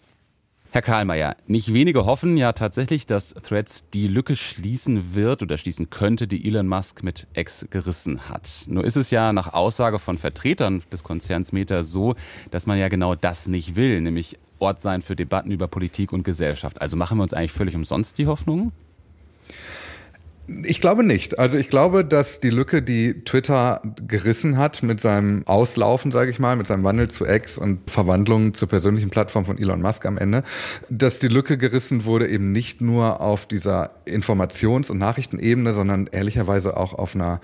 Herr 0.71 0.83
Karlmeier, 0.83 1.35
nicht 1.47 1.73
wenige 1.73 2.05
hoffen 2.05 2.37
ja 2.37 2.53
tatsächlich, 2.53 3.07
dass 3.07 3.33
Threads 3.33 3.89
die 3.89 4.07
Lücke 4.07 4.35
schließen 4.35 5.15
wird 5.15 5.41
oder 5.41 5.57
schließen 5.57 5.89
könnte, 5.89 6.27
die 6.27 6.47
Elon 6.47 6.67
Musk 6.67 7.01
mit 7.01 7.25
X 7.33 7.65
gerissen 7.71 8.29
hat. 8.29 8.47
Nur 8.67 8.83
ist 8.83 8.95
es 8.95 9.09
ja 9.09 9.33
nach 9.33 9.53
Aussage 9.53 9.97
von 9.97 10.19
Vertretern 10.19 10.83
des 10.91 11.03
Konzerns 11.03 11.53
Meta 11.53 11.81
so, 11.81 12.13
dass 12.51 12.67
man 12.67 12.77
ja 12.77 12.87
genau 12.87 13.15
das 13.15 13.47
nicht 13.47 13.75
will, 13.75 13.99
nämlich 13.99 14.37
Ort 14.59 14.79
sein 14.79 15.01
für 15.01 15.15
Debatten 15.15 15.49
über 15.49 15.67
Politik 15.67 16.13
und 16.13 16.21
Gesellschaft. 16.21 16.79
Also 16.79 16.97
machen 16.97 17.17
wir 17.17 17.23
uns 17.23 17.33
eigentlich 17.33 17.51
völlig 17.51 17.75
umsonst 17.75 18.19
die 18.19 18.27
Hoffnung? 18.27 18.71
Ich 20.63 20.81
glaube 20.81 21.03
nicht. 21.03 21.37
Also 21.37 21.57
ich 21.57 21.69
glaube, 21.69 22.03
dass 22.03 22.39
die 22.39 22.49
Lücke, 22.49 22.81
die 22.81 23.23
Twitter 23.23 23.81
gerissen 24.07 24.57
hat 24.57 24.81
mit 24.83 24.99
seinem 24.99 25.45
Auslaufen, 25.45 26.11
sage 26.11 26.31
ich 26.31 26.39
mal, 26.39 26.55
mit 26.55 26.67
seinem 26.67 26.83
Wandel 26.83 27.09
zu 27.09 27.25
X 27.25 27.57
und 27.57 27.89
Verwandlung 27.89 28.53
zur 28.53 28.67
persönlichen 28.67 29.09
Plattform 29.09 29.45
von 29.45 29.57
Elon 29.57 29.81
Musk 29.81 30.05
am 30.05 30.17
Ende, 30.17 30.43
dass 30.89 31.19
die 31.19 31.27
Lücke 31.27 31.57
gerissen 31.57 32.05
wurde 32.05 32.27
eben 32.27 32.51
nicht 32.51 32.81
nur 32.81 33.21
auf 33.21 33.45
dieser 33.45 33.91
Informations- 34.05 34.89
und 34.89 34.97
Nachrichtenebene, 34.97 35.73
sondern 35.73 36.07
ehrlicherweise 36.07 36.77
auch 36.77 36.93
auf 36.93 37.15
einer 37.15 37.41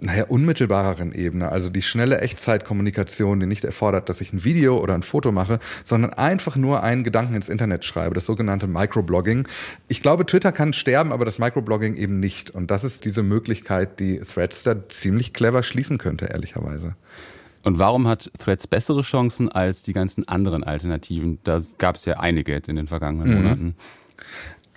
naja, 0.00 0.24
unmittelbareren 0.24 1.12
Ebene. 1.12 1.50
Also 1.50 1.70
die 1.70 1.82
schnelle 1.82 2.20
Echtzeitkommunikation, 2.20 3.40
die 3.40 3.46
nicht 3.46 3.64
erfordert, 3.64 4.08
dass 4.08 4.20
ich 4.20 4.32
ein 4.32 4.44
Video 4.44 4.78
oder 4.78 4.94
ein 4.94 5.02
Foto 5.02 5.32
mache, 5.32 5.58
sondern 5.84 6.12
einfach 6.12 6.56
nur 6.56 6.82
einen 6.82 7.04
Gedanken 7.04 7.34
ins 7.34 7.48
Internet 7.48 7.84
schreibe, 7.84 8.14
das 8.14 8.26
sogenannte 8.26 8.66
Microblogging. 8.66 9.48
Ich 9.88 10.02
glaube, 10.02 10.26
Twitter 10.26 10.52
kann 10.52 10.72
sterben, 10.72 11.12
aber 11.12 11.24
das 11.24 11.38
Microblogging 11.38 11.96
eben 11.96 12.20
nicht. 12.20 12.47
Und 12.50 12.70
das 12.70 12.84
ist 12.84 13.04
diese 13.04 13.22
Möglichkeit, 13.22 14.00
die 14.00 14.18
Threads 14.18 14.62
da 14.62 14.88
ziemlich 14.88 15.32
clever 15.32 15.62
schließen 15.62 15.98
könnte, 15.98 16.26
ehrlicherweise. 16.26 16.96
Und 17.62 17.78
warum 17.78 18.06
hat 18.08 18.30
Threads 18.38 18.66
bessere 18.66 19.02
Chancen 19.02 19.48
als 19.48 19.82
die 19.82 19.92
ganzen 19.92 20.26
anderen 20.28 20.64
Alternativen? 20.64 21.38
Da 21.44 21.60
gab 21.78 21.96
es 21.96 22.04
ja 22.04 22.20
einige 22.20 22.52
jetzt 22.52 22.68
in 22.68 22.76
den 22.76 22.86
vergangenen 22.86 23.64
mhm. 23.64 23.74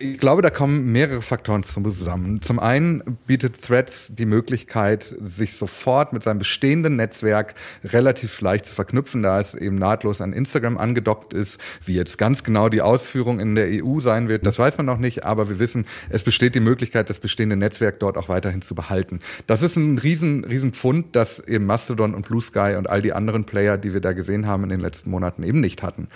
Ich 0.04 0.18
glaube, 0.18 0.42
da 0.42 0.50
kommen 0.50 0.92
mehrere 0.92 1.22
Faktoren 1.22 1.62
zusammen. 1.62 2.42
Zum 2.42 2.58
einen 2.58 3.20
bietet 3.28 3.62
Threads 3.62 4.16
die 4.16 4.26
Möglichkeit, 4.26 5.16
sich 5.22 5.54
sofort 5.54 6.12
mit 6.12 6.24
seinem 6.24 6.40
bestehenden 6.40 6.96
Netzwerk 6.96 7.54
relativ 7.84 8.42
leicht 8.42 8.66
zu 8.66 8.74
verknüpfen, 8.74 9.22
da 9.22 9.40
es 9.40 9.54
eben 9.54 9.76
nahtlos 9.76 10.20
an 10.20 10.34
Instagram 10.34 10.80
angedockt 10.80 11.34
ist. 11.34 11.62
Wie 11.86 11.94
jetzt 11.94 12.18
ganz 12.18 12.44
genau 12.44 12.68
die 12.68 12.82
Ausführung 12.82 13.40
in 13.40 13.54
der 13.54 13.68
EU 13.84 14.00
sein 14.00 14.28
wird, 14.28 14.44
das 14.44 14.58
weiß 14.58 14.78
man 14.78 14.88
noch 14.88 14.98
nicht, 14.98 15.24
aber 15.24 15.50
wir 15.50 15.60
wissen, 15.60 15.86
es 16.10 16.24
besteht 16.24 16.56
die 16.56 16.62
Möglichkeit, 16.62 17.12
das 17.12 17.20
bestehende 17.20 17.56
Netzwerk 17.56 18.00
dort 18.00 18.18
auch 18.18 18.28
weiterhin 18.28 18.64
zu 18.64 18.74
behalten. 18.74 19.20
Das 19.46 19.62
ist 19.62 19.76
ein 19.76 20.00
riesen, 20.00 20.46
riesen 20.46 20.74
Pfund, 20.74 21.16
das 21.16 21.40
eben 21.40 21.68
Mastodon 21.68 22.16
und 22.16 22.28
Blue 22.28 22.42
Sky 22.42 22.74
und 22.76 22.90
all 22.90 23.04
die 23.04 23.14
anderen 23.14 23.44
Player, 23.44 23.78
die 23.78 23.94
wir 23.94 24.02
da 24.02 24.14
gesehen 24.14 24.48
haben 24.48 24.64
in 24.64 24.70
den 24.70 24.80
letzten 24.80 25.12
Monaten, 25.12 25.44
eben 25.44 25.62
nicht 25.62 25.84
hatten. 25.84 26.08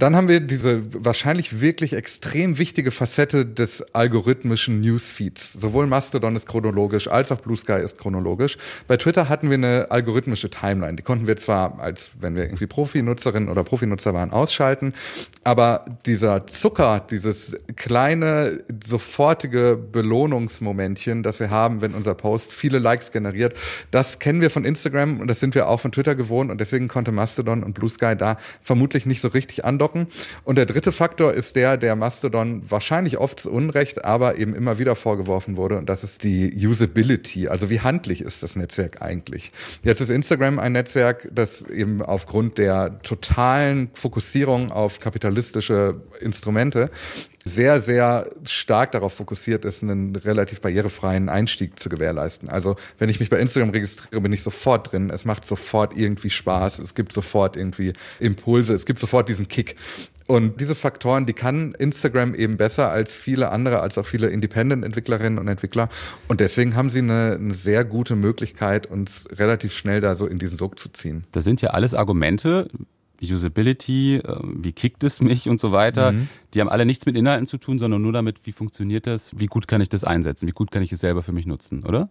Dann 0.00 0.16
haben 0.16 0.26
wir 0.26 0.40
diese 0.40 0.82
wahrscheinlich 0.92 1.60
wirklich 1.60 1.92
extrem 1.92 2.58
wichtige 2.58 2.90
Facette 2.90 3.11
Facette 3.12 3.44
des 3.44 3.94
algorithmischen 3.94 4.80
Newsfeeds. 4.80 5.52
Sowohl 5.52 5.86
Mastodon 5.86 6.34
ist 6.34 6.48
chronologisch 6.48 7.08
als 7.08 7.30
auch 7.30 7.42
Blue 7.42 7.56
Sky 7.58 7.74
ist 7.74 7.98
chronologisch. 7.98 8.56
Bei 8.88 8.96
Twitter 8.96 9.28
hatten 9.28 9.50
wir 9.50 9.58
eine 9.58 9.90
algorithmische 9.90 10.48
Timeline. 10.48 10.96
Die 10.96 11.02
konnten 11.02 11.26
wir 11.26 11.36
zwar, 11.36 11.78
als 11.78 12.14
wenn 12.20 12.36
wir 12.36 12.44
irgendwie 12.44 12.66
Profinutzerinnen 12.66 13.50
oder 13.50 13.64
Profinutzer 13.64 14.14
waren, 14.14 14.30
ausschalten, 14.30 14.94
aber 15.44 15.84
dieser 16.06 16.46
Zucker, 16.46 17.04
dieses 17.10 17.58
kleine, 17.76 18.60
sofortige 18.82 19.76
Belohnungsmomentchen, 19.76 21.22
das 21.22 21.38
wir 21.38 21.50
haben, 21.50 21.82
wenn 21.82 21.92
unser 21.92 22.14
Post 22.14 22.54
viele 22.54 22.78
Likes 22.78 23.12
generiert, 23.12 23.54
das 23.90 24.20
kennen 24.20 24.40
wir 24.40 24.48
von 24.48 24.64
Instagram 24.64 25.20
und 25.20 25.28
das 25.28 25.38
sind 25.38 25.54
wir 25.54 25.68
auch 25.68 25.80
von 25.80 25.92
Twitter 25.92 26.14
gewohnt 26.14 26.50
und 26.50 26.62
deswegen 26.62 26.88
konnte 26.88 27.12
Mastodon 27.12 27.62
und 27.62 27.74
Blue 27.74 27.90
Sky 27.90 28.16
da 28.16 28.38
vermutlich 28.62 29.04
nicht 29.04 29.20
so 29.20 29.28
richtig 29.28 29.66
andocken. 29.66 30.06
Und 30.44 30.56
der 30.56 30.64
dritte 30.64 30.92
Faktor 30.92 31.34
ist 31.34 31.56
der, 31.56 31.76
der 31.76 31.94
Mastodon 31.94 32.62
wahrscheinlich 32.70 33.01
wahrscheinlich 33.02 33.18
oft 33.18 33.40
zu 33.40 33.50
Unrecht, 33.50 34.04
aber 34.04 34.38
eben 34.38 34.54
immer 34.54 34.78
wieder 34.78 34.94
vorgeworfen 34.94 35.56
wurde. 35.56 35.76
Und 35.76 35.88
das 35.88 36.04
ist 36.04 36.22
die 36.22 36.54
Usability. 36.54 37.48
Also 37.48 37.68
wie 37.68 37.80
handlich 37.80 38.20
ist 38.20 38.42
das 38.44 38.54
Netzwerk 38.54 39.02
eigentlich? 39.02 39.50
Jetzt 39.82 40.00
ist 40.00 40.10
Instagram 40.10 40.60
ein 40.60 40.72
Netzwerk, 40.72 41.28
das 41.32 41.62
eben 41.68 42.00
aufgrund 42.00 42.58
der 42.58 43.02
totalen 43.02 43.90
Fokussierung 43.94 44.70
auf 44.70 45.00
kapitalistische 45.00 46.00
Instrumente 46.20 46.90
sehr, 47.44 47.80
sehr 47.80 48.30
stark 48.44 48.92
darauf 48.92 49.14
fokussiert 49.14 49.64
ist, 49.64 49.82
einen 49.82 50.14
relativ 50.16 50.60
barrierefreien 50.60 51.28
Einstieg 51.28 51.78
zu 51.78 51.88
gewährleisten. 51.88 52.48
Also 52.48 52.76
wenn 52.98 53.08
ich 53.08 53.20
mich 53.20 53.30
bei 53.30 53.38
Instagram 53.38 53.70
registriere, 53.70 54.20
bin 54.20 54.32
ich 54.32 54.42
sofort 54.42 54.92
drin. 54.92 55.10
Es 55.10 55.24
macht 55.24 55.46
sofort 55.46 55.96
irgendwie 55.96 56.30
Spaß. 56.30 56.78
Es 56.78 56.94
gibt 56.94 57.12
sofort 57.12 57.56
irgendwie 57.56 57.92
Impulse. 58.20 58.74
Es 58.74 58.86
gibt 58.86 59.00
sofort 59.00 59.28
diesen 59.28 59.48
Kick. 59.48 59.76
Und 60.26 60.60
diese 60.60 60.74
Faktoren, 60.74 61.26
die 61.26 61.32
kann 61.32 61.74
Instagram 61.74 62.34
eben 62.34 62.56
besser 62.56 62.90
als 62.90 63.16
viele 63.16 63.50
andere, 63.50 63.80
als 63.80 63.98
auch 63.98 64.06
viele 64.06 64.28
Independent-Entwicklerinnen 64.28 65.38
und 65.38 65.48
Entwickler. 65.48 65.88
Und 66.28 66.40
deswegen 66.40 66.76
haben 66.76 66.90
sie 66.90 67.00
eine, 67.00 67.36
eine, 67.38 67.54
sehr 67.54 67.84
gute 67.84 68.16
Möglichkeit, 68.16 68.86
uns 68.86 69.28
relativ 69.32 69.74
schnell 69.74 70.00
da 70.00 70.14
so 70.14 70.26
in 70.26 70.38
diesen 70.38 70.56
Sog 70.56 70.78
zu 70.78 70.90
ziehen. 70.90 71.24
Das 71.32 71.44
sind 71.44 71.60
ja 71.60 71.70
alles 71.70 71.92
Argumente, 71.92 72.68
Usability, 73.22 74.16
äh, 74.16 74.38
wie 74.42 74.72
kickt 74.72 75.04
es 75.04 75.20
mich 75.20 75.48
und 75.48 75.60
so 75.60 75.72
weiter. 75.72 76.12
Mhm. 76.12 76.28
Die 76.54 76.60
haben 76.60 76.68
alle 76.68 76.86
nichts 76.86 77.06
mit 77.06 77.16
Inhalten 77.16 77.46
zu 77.46 77.58
tun, 77.58 77.78
sondern 77.78 78.02
nur 78.02 78.12
damit, 78.12 78.46
wie 78.46 78.52
funktioniert 78.52 79.06
das, 79.06 79.38
wie 79.38 79.46
gut 79.46 79.68
kann 79.68 79.80
ich 79.80 79.88
das 79.88 80.04
einsetzen, 80.04 80.48
wie 80.48 80.52
gut 80.52 80.70
kann 80.70 80.82
ich 80.82 80.92
es 80.92 81.00
selber 81.00 81.22
für 81.22 81.32
mich 81.32 81.46
nutzen, 81.46 81.84
oder? 81.84 82.08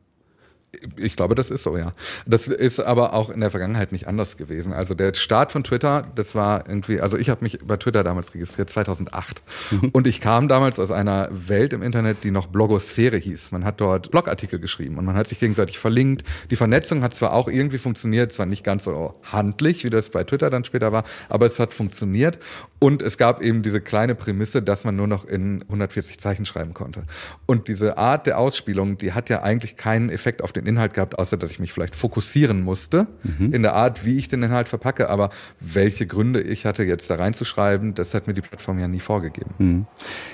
Ich 0.96 1.18
glaube, 1.18 1.36
das 1.36 1.52
ist 1.52 1.64
so, 1.64 1.78
ja. 1.78 1.92
Das 2.26 2.48
ist 2.48 2.80
aber 2.80 3.14
auch 3.14 3.30
in 3.30 3.42
der 3.42 3.52
Vergangenheit 3.52 3.92
nicht 3.92 4.08
anders 4.08 4.38
gewesen. 4.38 4.72
Also 4.72 4.94
der 4.94 5.14
Start 5.14 5.52
von 5.52 5.66
Twitter, 5.66 6.08
das 6.16 6.34
war 6.34 6.68
irgendwie, 6.68 7.02
also 7.02 7.18
ich 7.18 7.30
habe 7.30 7.44
mich 7.44 7.60
bei 7.66 7.76
Twitter 7.76 8.06
damals 8.06 8.34
registriert, 8.34 8.70
2008. 8.70 9.44
Mhm. 9.72 9.90
Und 9.90 10.08
ich 10.08 10.22
kam 10.22 10.48
damals 10.48 10.80
aus 10.80 10.92
einer 10.92 11.28
Welt 11.32 11.74
im 11.74 11.82
Internet, 11.82 12.24
die 12.24 12.32
noch 12.32 12.48
Blogosphäre 12.48 13.18
hieß. 13.18 13.52
Man 13.52 13.66
hat 13.66 13.82
dort 13.82 14.12
Blogartikel 14.12 14.60
geschrieben 14.60 14.98
und 14.98 15.04
man 15.04 15.16
hat 15.16 15.28
sich 15.28 15.40
gegenseitig 15.40 15.78
verlinkt. 15.78 16.24
Die 16.50 16.56
Vernetzung 16.56 17.04
hat 17.04 17.16
zwar 17.16 17.34
auch 17.34 17.50
irgendwie 17.50 17.78
funktioniert, 17.78 18.32
zwar 18.32 18.46
nicht 18.46 18.64
ganz 18.64 18.86
so 18.86 19.16
handlich, 19.30 19.84
wie 19.84 19.90
das 19.90 20.10
bei 20.10 20.24
Twitter 20.24 20.50
dann 20.50 20.64
später 20.64 20.94
war, 20.94 21.04
aber 21.28 21.46
es 21.46 21.60
hat 21.60 21.74
funktioniert. 21.74 22.40
Und 22.80 23.02
es 23.02 23.18
gab 23.18 23.42
eben 23.42 23.62
diese 23.62 23.82
kleine 23.82 24.16
Prämisse, 24.16 24.62
dass 24.62 24.86
man 24.86 24.96
nur 24.96 25.08
noch 25.08 25.26
in 25.26 25.64
140 25.64 26.18
Zeichen 26.20 26.46
schreiben 26.46 26.74
konnte. 26.74 27.04
Und 27.46 27.68
diese 27.68 27.98
Art 27.98 28.26
der 28.26 28.40
Ausspielung, 28.40 28.98
die 28.98 29.12
hat 29.12 29.30
ja 29.30 29.44
eigentlich 29.44 29.76
keinen 29.76 30.10
Effekt 30.10 30.42
auf 30.42 30.54
den 30.62 30.68
Inhalt 30.68 30.94
gehabt, 30.94 31.20
außer 31.20 31.38
dass 31.38 31.52
ich 31.52 31.60
mich 31.60 31.74
vielleicht 31.74 31.96
fokussieren 31.96 32.62
musste 32.62 33.08
mhm. 33.24 33.54
in 33.54 33.62
der 33.62 33.76
Art, 33.76 34.06
wie 34.06 34.18
ich 34.18 34.28
den 34.28 34.44
Inhalt 34.44 34.68
verpacke. 34.68 35.10
Aber 35.10 35.30
welche 35.60 36.08
Gründe 36.08 36.42
ich 36.42 36.66
hatte, 36.66 36.84
jetzt 36.84 37.10
da 37.10 37.16
reinzuschreiben, 37.16 37.94
das 37.94 38.14
hat 38.14 38.28
mir 38.28 38.34
die 38.34 38.42
Plattform 38.42 38.80
ja 38.80 38.88
nie 38.88 39.00
vorgegeben. 39.00 39.54
Mhm. 39.58 39.86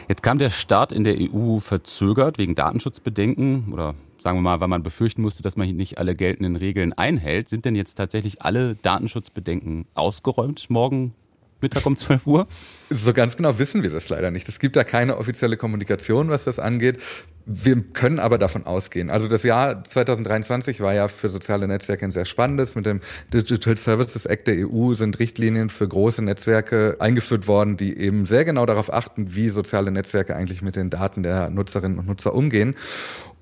Jetzt 0.08 0.24
kam 0.24 0.38
der 0.38 0.50
Start 0.50 0.92
in 0.92 1.04
der 1.04 1.16
EU 1.20 1.60
verzögert 1.60 2.38
wegen 2.38 2.56
Datenschutzbedenken 2.56 3.74
oder 3.74 3.96
sagen 4.20 4.38
wir 4.38 4.42
mal, 4.42 4.60
weil 4.60 4.68
man 4.68 4.84
befürchten 4.84 5.22
musste, 5.22 5.44
dass 5.44 5.56
man 5.58 5.68
nicht 5.70 5.98
alle 6.00 6.16
geltenden 6.16 6.56
Regeln 6.56 6.94
einhält. 6.94 7.50
Sind 7.50 7.66
denn 7.66 7.76
jetzt 7.76 7.96
tatsächlich 7.96 8.42
alle 8.42 8.76
Datenschutzbedenken 8.76 9.86
ausgeräumt 9.94 10.70
morgen 10.70 11.14
Mittag 11.62 11.86
um 11.86 11.98
12 11.98 12.28
Uhr? 12.28 12.48
So 12.90 13.14
ganz 13.14 13.36
genau 13.36 13.58
wissen 13.58 13.84
wir 13.84 13.90
das 13.90 14.10
leider 14.10 14.32
nicht. 14.32 14.48
Es 14.48 14.60
gibt 14.60 14.76
da 14.76 14.84
keine 14.84 15.18
offizielle 15.18 15.58
Kommunikation, 15.58 16.30
was 16.30 16.44
das 16.44 16.60
angeht. 16.60 17.00
Wir 17.46 17.82
können 17.82 18.20
aber 18.20 18.38
davon 18.38 18.66
ausgehen. 18.66 19.10
Also 19.10 19.28
das 19.28 19.44
Jahr 19.44 19.84
2023 19.84 20.82
war 20.82 20.94
ja 20.94 21.08
für 21.08 21.30
soziale 21.30 21.68
Netzwerke 21.68 22.06
ein 22.06 22.12
sehr 22.12 22.26
spannendes. 22.26 22.76
Mit 22.76 22.86
dem 22.86 23.00
Digital 23.34 23.78
Services 23.78 24.26
Act 24.26 24.48
der 24.48 24.68
EU 24.68 24.94
sind 24.94 25.18
Richtlinien 25.18 25.70
für 25.70 25.88
große 25.88 26.22
Netzwerke 26.22 26.98
eingeführt 27.00 27.48
worden, 27.48 27.78
die 27.78 27.98
eben 27.98 28.26
sehr 28.26 28.46
genau 28.46 28.66
darauf 28.66 28.94
achten, 28.94 29.34
wie 29.36 29.50
soziale 29.50 29.92
Netzwerke 29.92 30.36
eigentlich 30.36 30.62
mit 30.62 30.76
den 30.76 30.90
Daten 30.90 31.24
der 31.24 31.50
Nutzerinnen 31.50 31.98
und 32.00 32.08
Nutzer 32.08 32.36
umgehen. 32.36 32.76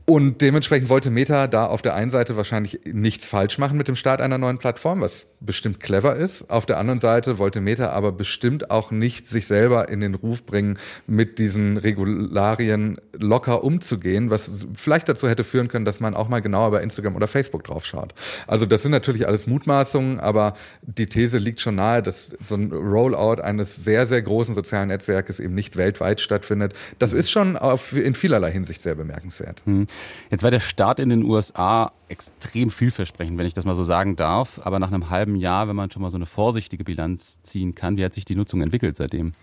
Und 0.07 0.41
dementsprechend 0.41 0.89
wollte 0.89 1.10
Meta 1.10 1.48
da 1.48 1.65
auf 1.65 1.81
der 1.81 1.95
einen 1.95 2.12
Seite 2.12 2.38
wahrscheinlich 2.38 2.81
nichts 2.86 3.27
falsch 3.27 3.57
machen 3.57 3.75
mit 3.75 3.88
dem 3.88 3.95
Start 3.95 4.22
einer 4.22 4.38
neuen 4.38 4.60
Plattform, 4.60 5.01
was 5.01 5.25
bestimmt 5.45 5.79
clever 5.79 6.15
ist. 6.15 6.49
Auf 6.49 6.65
der 6.65 6.77
anderen 6.77 6.99
Seite 6.99 7.37
wollte 7.37 7.61
Meta 7.61 7.89
aber 7.89 8.11
bestimmt 8.11 8.71
auch 8.71 8.91
nicht 8.91 9.27
sich 9.27 9.47
selber 9.47 9.89
in 9.89 9.99
den 9.99 10.15
Ruf 10.15 10.45
bringen, 10.45 10.77
mit 11.07 11.39
diesen 11.39 11.77
Regularien 11.77 12.97
locker 13.13 13.63
umzugehen, 13.63 14.29
was 14.29 14.67
vielleicht 14.73 15.09
dazu 15.09 15.29
hätte 15.29 15.43
führen 15.43 15.67
können, 15.67 15.85
dass 15.85 15.99
man 15.99 16.15
auch 16.15 16.29
mal 16.29 16.41
genauer 16.41 16.71
bei 16.71 16.81
Instagram 16.81 17.15
oder 17.15 17.27
Facebook 17.27 17.63
draufschaut. 17.63 18.13
Also 18.47 18.65
das 18.65 18.83
sind 18.83 18.91
natürlich 18.91 19.27
alles 19.27 19.47
Mutmaßungen, 19.47 20.19
aber 20.19 20.53
die 20.81 21.07
These 21.07 21.37
liegt 21.37 21.59
schon 21.59 21.75
nahe, 21.75 22.01
dass 22.01 22.35
so 22.41 22.55
ein 22.55 22.71
Rollout 22.71 23.41
eines 23.41 23.75
sehr, 23.75 24.05
sehr 24.05 24.21
großen 24.21 24.53
sozialen 24.53 24.89
Netzwerkes 24.89 25.39
eben 25.39 25.55
nicht 25.55 25.77
weltweit 25.77 26.21
stattfindet. 26.21 26.73
Das 26.99 27.13
ist 27.13 27.31
schon 27.31 27.57
auf, 27.57 27.93
in 27.93 28.15
vielerlei 28.15 28.51
Hinsicht 28.51 28.81
sehr 28.81 28.95
bemerkenswert. 28.95 29.61
Hm. 29.65 29.85
Jetzt 30.29 30.43
war 30.43 30.51
der 30.51 30.59
Start 30.59 30.99
in 30.99 31.09
den 31.09 31.23
USA 31.23 31.91
extrem 32.07 32.69
vielversprechend, 32.69 33.37
wenn 33.37 33.47
ich 33.47 33.53
das 33.53 33.65
mal 33.65 33.75
so 33.75 33.83
sagen 33.83 34.15
darf. 34.15 34.59
Aber 34.63 34.79
nach 34.79 34.91
einem 34.91 35.09
halben 35.09 35.34
Jahr, 35.35 35.67
wenn 35.67 35.75
man 35.75 35.91
schon 35.91 36.01
mal 36.01 36.11
so 36.11 36.17
eine 36.17 36.25
vorsichtige 36.25 36.83
Bilanz 36.83 37.41
ziehen 37.43 37.75
kann, 37.75 37.97
wie 37.97 38.05
hat 38.05 38.13
sich 38.13 38.25
die 38.25 38.35
Nutzung 38.35 38.61
entwickelt 38.61 38.97
seitdem? 38.97 39.33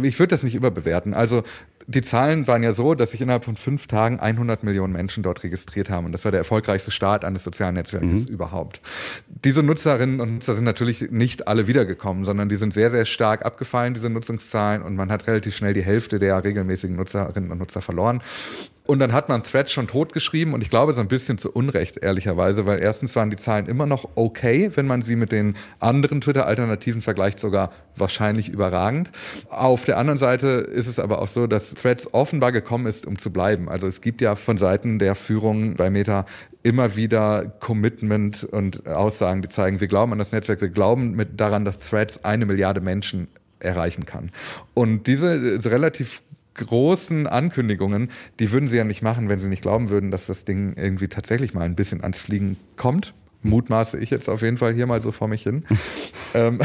Ich 0.00 0.18
würde 0.18 0.30
das 0.30 0.44
nicht 0.44 0.54
überbewerten. 0.54 1.12
Also 1.12 1.42
die 1.90 2.02
Zahlen 2.02 2.46
waren 2.46 2.62
ja 2.62 2.72
so, 2.72 2.94
dass 2.94 3.12
sich 3.12 3.20
innerhalb 3.22 3.44
von 3.44 3.56
fünf 3.56 3.86
Tagen 3.86 4.20
100 4.20 4.62
Millionen 4.62 4.92
Menschen 4.92 5.22
dort 5.22 5.42
registriert 5.42 5.88
haben. 5.88 6.04
Und 6.04 6.12
das 6.12 6.24
war 6.24 6.30
der 6.30 6.38
erfolgreichste 6.38 6.90
Start 6.90 7.24
eines 7.24 7.44
sozialen 7.44 7.74
Netzwerkes 7.74 8.28
mhm. 8.28 8.34
überhaupt. 8.34 8.82
Diese 9.44 9.62
Nutzerinnen 9.62 10.20
und 10.20 10.34
Nutzer 10.34 10.52
sind 10.52 10.64
natürlich 10.64 11.10
nicht 11.10 11.48
alle 11.48 11.66
wiedergekommen, 11.66 12.26
sondern 12.26 12.50
die 12.50 12.56
sind 12.56 12.74
sehr, 12.74 12.90
sehr 12.90 13.06
stark 13.06 13.44
abgefallen, 13.44 13.94
diese 13.94 14.10
Nutzungszahlen. 14.10 14.82
Und 14.82 14.96
man 14.96 15.10
hat 15.10 15.26
relativ 15.26 15.56
schnell 15.56 15.72
die 15.72 15.82
Hälfte 15.82 16.18
der 16.18 16.44
regelmäßigen 16.44 16.94
Nutzerinnen 16.94 17.50
und 17.50 17.58
Nutzer 17.58 17.80
verloren. 17.80 18.20
Und 18.88 19.00
dann 19.00 19.12
hat 19.12 19.28
man 19.28 19.42
Threads 19.42 19.70
schon 19.70 19.86
totgeschrieben 19.86 20.54
und 20.54 20.62
ich 20.62 20.70
glaube 20.70 20.94
so 20.94 21.02
ein 21.02 21.08
bisschen 21.08 21.36
zu 21.36 21.52
Unrecht, 21.52 21.98
ehrlicherweise, 21.98 22.64
weil 22.64 22.80
erstens 22.80 23.14
waren 23.16 23.28
die 23.28 23.36
Zahlen 23.36 23.66
immer 23.66 23.84
noch 23.84 24.08
okay, 24.14 24.70
wenn 24.76 24.86
man 24.86 25.02
sie 25.02 25.14
mit 25.14 25.30
den 25.30 25.56
anderen 25.78 26.22
Twitter-Alternativen 26.22 27.02
vergleicht, 27.02 27.38
sogar 27.38 27.70
wahrscheinlich 27.96 28.48
überragend. 28.48 29.10
Auf 29.50 29.84
der 29.84 29.98
anderen 29.98 30.18
Seite 30.18 30.48
ist 30.48 30.86
es 30.86 30.98
aber 30.98 31.20
auch 31.20 31.28
so, 31.28 31.46
dass 31.46 31.74
Threads 31.74 32.14
offenbar 32.14 32.50
gekommen 32.50 32.86
ist, 32.86 33.04
um 33.04 33.18
zu 33.18 33.30
bleiben. 33.30 33.68
Also 33.68 33.86
es 33.86 34.00
gibt 34.00 34.22
ja 34.22 34.36
von 34.36 34.56
Seiten 34.56 34.98
der 34.98 35.14
Führung 35.16 35.74
bei 35.74 35.90
Meta 35.90 36.24
immer 36.62 36.96
wieder 36.96 37.44
Commitment 37.60 38.44
und 38.44 38.86
Aussagen, 38.86 39.42
die 39.42 39.50
zeigen, 39.50 39.82
wir 39.82 39.88
glauben 39.88 40.12
an 40.12 40.18
das 40.18 40.32
Netzwerk, 40.32 40.62
wir 40.62 40.70
glauben 40.70 41.10
mit 41.10 41.38
daran, 41.38 41.66
dass 41.66 41.78
Threads 41.78 42.24
eine 42.24 42.46
Milliarde 42.46 42.80
Menschen 42.80 43.28
erreichen 43.60 44.06
kann. 44.06 44.30
Und 44.72 45.08
diese 45.08 45.60
relativ 45.66 46.22
großen 46.58 47.26
Ankündigungen, 47.26 48.10
die 48.38 48.52
würden 48.52 48.68
sie 48.68 48.76
ja 48.76 48.84
nicht 48.84 49.02
machen, 49.02 49.28
wenn 49.28 49.38
sie 49.38 49.48
nicht 49.48 49.62
glauben 49.62 49.88
würden, 49.88 50.10
dass 50.10 50.26
das 50.26 50.44
Ding 50.44 50.74
irgendwie 50.76 51.08
tatsächlich 51.08 51.54
mal 51.54 51.62
ein 51.62 51.76
bisschen 51.76 52.02
ans 52.02 52.20
Fliegen 52.20 52.56
kommt. 52.76 53.14
Mutmaße 53.42 53.98
ich 53.98 54.10
jetzt 54.10 54.28
auf 54.28 54.42
jeden 54.42 54.56
Fall 54.56 54.74
hier 54.74 54.86
mal 54.86 55.00
so 55.00 55.12
vor 55.12 55.28
mich 55.28 55.42
hin. 55.42 55.64
Ähm, 56.34 56.60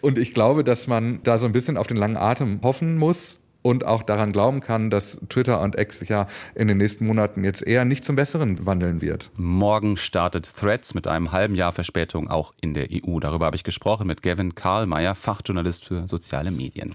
und 0.00 0.18
ich 0.18 0.34
glaube, 0.34 0.64
dass 0.64 0.88
man 0.88 1.20
da 1.22 1.38
so 1.38 1.46
ein 1.46 1.52
bisschen 1.52 1.76
auf 1.76 1.86
den 1.86 1.96
langen 1.96 2.16
Atem 2.16 2.58
hoffen 2.64 2.98
muss 2.98 3.38
und 3.66 3.84
auch 3.84 4.02
daran 4.02 4.32
glauben 4.32 4.60
kann, 4.60 4.90
dass 4.90 5.20
Twitter 5.28 5.60
und 5.60 5.78
X 5.78 6.00
sich 6.00 6.08
ja 6.08 6.26
in 6.54 6.66
den 6.66 6.78
nächsten 6.78 7.06
Monaten 7.06 7.44
jetzt 7.44 7.66
eher 7.66 7.84
nicht 7.84 8.04
zum 8.04 8.16
Besseren 8.16 8.64
wandeln 8.66 9.02
wird. 9.02 9.30
Morgen 9.36 9.96
startet 9.96 10.50
Threads 10.56 10.94
mit 10.94 11.06
einem 11.06 11.30
halben 11.30 11.54
Jahr 11.54 11.70
Verspätung 11.70 12.28
auch 12.28 12.52
in 12.60 12.74
der 12.74 12.88
EU. 12.90 13.20
Darüber 13.20 13.46
habe 13.46 13.56
ich 13.56 13.64
gesprochen 13.64 14.06
mit 14.06 14.22
Gavin 14.22 14.56
Karlmeier, 14.56 15.14
Fachjournalist 15.14 15.84
für 15.84 16.06
soziale 16.08 16.50
Medien. 16.50 16.94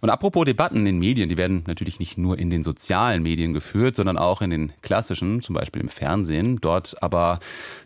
Und 0.00 0.08
apropos 0.08 0.46
Debatten 0.46 0.86
in 0.86 0.98
Medien, 0.98 1.28
die 1.28 1.36
werden 1.36 1.62
natürlich 1.66 1.98
nicht 1.98 2.16
nur 2.16 2.38
in 2.38 2.48
den 2.48 2.62
sozialen 2.62 3.22
Medien 3.22 3.52
geführt, 3.52 3.96
sondern 3.96 4.16
auch 4.16 4.40
in 4.40 4.50
den 4.50 4.72
klassischen, 4.80 5.42
zum 5.42 5.54
Beispiel 5.54 5.82
im 5.82 5.90
Fernsehen. 5.90 6.58
Dort 6.60 7.02
aber 7.02 7.38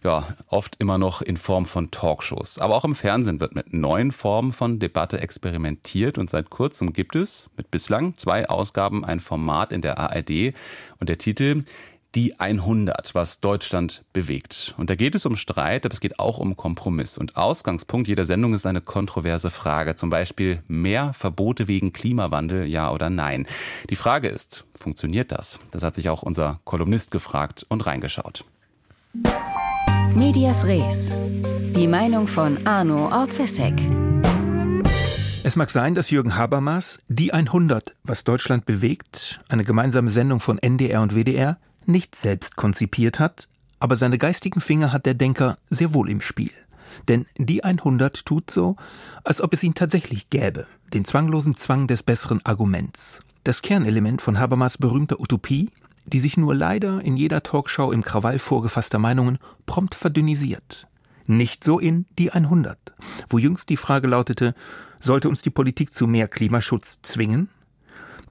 ja 0.05 0.29
oft 0.47 0.77
immer 0.79 0.97
noch 0.97 1.23
in 1.23 1.37
Form 1.37 1.67
von 1.67 1.91
Talkshows. 1.91 2.59
Aber 2.59 2.77
auch 2.77 2.85
im 2.85 2.95
Fernsehen 2.95 3.41
wird 3.41 3.57
mit 3.57 3.73
neuen 3.73 4.13
Formen 4.13 4.53
von 4.53 4.79
Debatte 4.79 5.21
experimentiert 5.21 6.17
und 6.17 6.31
seit 6.31 6.51
kurzem 6.51 6.93
gibt 6.93 7.17
es 7.17 7.51
mit 7.57 7.71
bislang 7.73 8.17
zwei 8.17 8.49
Ausgaben 8.49 9.05
ein 9.05 9.19
Format 9.19 9.73
in 9.73 9.83
der 9.83 9.99
ARD 9.99 10.55
und 11.01 11.09
der 11.09 11.19
Titel 11.19 11.65
die 12.15 12.39
100, 12.39 13.15
was 13.15 13.41
Deutschland 13.41 14.05
bewegt. 14.13 14.75
Und 14.79 14.91
da 14.91 14.95
geht 14.95 15.15
es 15.15 15.27
um 15.27 15.37
Streit, 15.37 15.85
aber 15.85 15.93
es 15.93 16.01
geht 16.01 16.19
auch 16.19 16.39
um 16.39 16.57
Kompromiss. 16.57 17.19
Und 17.19 17.37
Ausgangspunkt 17.37 18.09
jeder 18.09 18.25
Sendung 18.25 18.55
ist 18.55 18.67
eine 18.67 18.81
kontroverse 18.81 19.51
Frage. 19.51 19.95
Zum 19.95 20.11
Beispiel 20.11 20.63
mehr 20.69 21.13
Verbote 21.13 21.67
wegen 21.67 21.93
Klimawandel, 21.93 22.67
ja 22.67 22.93
oder 22.93 23.11
nein. 23.11 23.47
Die 23.91 23.97
Frage 23.97 24.29
ist, 24.29 24.65
funktioniert 24.79 25.33
das? 25.33 25.59
Das 25.73 25.83
hat 25.83 25.95
sich 25.95 26.09
auch 26.09 26.23
unser 26.23 26.61
Kolumnist 26.65 27.11
gefragt 27.11 27.67
und 27.69 27.85
reingeschaut. 27.87 28.45
Medias 30.15 30.65
Res. 30.65 31.15
Die 31.77 31.89
Meinung 31.89 32.27
von 32.29 32.67
Arno 32.67 33.09
Orzesek. 33.09 33.75
Es 35.43 35.57
mag 35.57 35.69
sein, 35.71 35.95
dass 35.95 36.11
Jürgen 36.11 36.37
Habermas 36.37 37.03
die 37.09 37.33
100, 37.33 37.95
was 38.03 38.25
Deutschland 38.25 38.65
bewegt, 38.65 39.41
eine 39.49 39.65
gemeinsame 39.65 40.11
Sendung 40.11 40.41
von 40.41 40.59
NDR 40.59 41.03
und 41.03 41.15
WDR, 41.15 41.59
nicht 41.89 42.15
selbst 42.15 42.57
konzipiert 42.57 43.19
hat, 43.19 43.49
aber 43.81 43.97
seine 43.97 44.19
geistigen 44.19 44.61
Finger 44.61 44.93
hat 44.93 45.07
der 45.07 45.15
Denker 45.15 45.59
sehr 45.69 45.95
wohl 45.95 46.09
im 46.09 46.21
Spiel. 46.21 46.53
Denn 47.09 47.27
die 47.37 47.65
100 47.65 48.25
tut 48.25 48.51
so, 48.51 48.77
als 49.25 49.41
ob 49.41 49.53
es 49.53 49.63
ihn 49.63 49.75
tatsächlich 49.75 50.31
gäbe, 50.31 50.67
den 50.93 51.05
zwanglosen 51.05 51.57
Zwang 51.57 51.87
des 51.87 52.03
besseren 52.03 52.45
Arguments. 52.45 53.21
Das 53.43 53.63
Kernelement 53.63 54.23
von 54.23 54.39
Habermas 54.39 54.79
berühmter 54.79 55.21
Utopie, 55.21 55.71
die 56.07 56.21
sich 56.21 56.37
nur 56.37 56.55
leider 56.55 57.05
in 57.05 57.17
jeder 57.17 57.43
Talkshow 57.43 57.93
im 57.93 58.03
Krawall 58.03 58.39
vorgefasster 58.39 58.99
Meinungen 58.99 59.39
prompt 59.67 59.95
verdünnisiert. 59.95 60.87
Nicht 61.27 61.65
so 61.65 61.79
in 61.79 62.07
die 62.19 62.31
100, 62.31 62.79
wo 63.29 63.39
jüngst 63.39 63.71
die 63.71 63.79
Frage 63.79 64.09
lautete, 64.09 64.55
sollte 65.01 65.29
uns 65.29 65.43
die 65.43 65.51
Politik 65.51 65.93
zu 65.93 66.07
mehr 66.07 66.29
Klimaschutz 66.29 67.01
zwingen? 67.03 67.49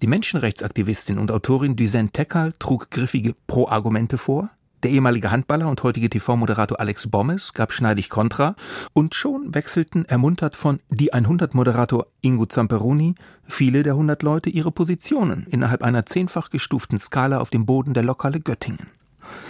Die 0.04 0.08
Menschenrechtsaktivistin 0.08 1.18
und 1.18 1.32
Autorin 1.32 1.78
Duzen 1.78 2.12
Tekal 2.12 2.52
trug 2.60 2.92
griffige 2.92 3.36
Pro-Argumente 3.48 4.18
vor, 4.18 4.50
der 4.84 4.92
ehemalige 4.92 5.32
Handballer 5.32 5.70
und 5.70 5.82
heutige 5.82 6.10
TV-Moderator 6.10 6.78
Alex 6.78 7.08
Bommes 7.08 7.54
gab 7.54 7.72
schneidig 7.72 8.10
Kontra 8.10 8.58
und 8.92 9.16
schon 9.16 9.56
wechselten, 9.56 10.04
ermuntert 10.04 10.58
von 10.58 10.82
Die 10.90 11.14
100-Moderator 11.14 12.08
Ingo 12.20 12.46
Zamperoni, 12.46 13.16
viele 13.44 13.82
der 13.82 13.94
100 13.94 14.24
Leute 14.24 14.50
ihre 14.50 14.74
Positionen 14.74 15.48
innerhalb 15.50 15.82
einer 15.84 16.06
zehnfach 16.06 16.50
gestuften 16.50 16.98
Skala 16.98 17.40
auf 17.40 17.50
dem 17.50 17.66
Boden 17.66 17.94
der 17.94 18.04
Lokale 18.04 18.42
Göttingen. 18.42 18.88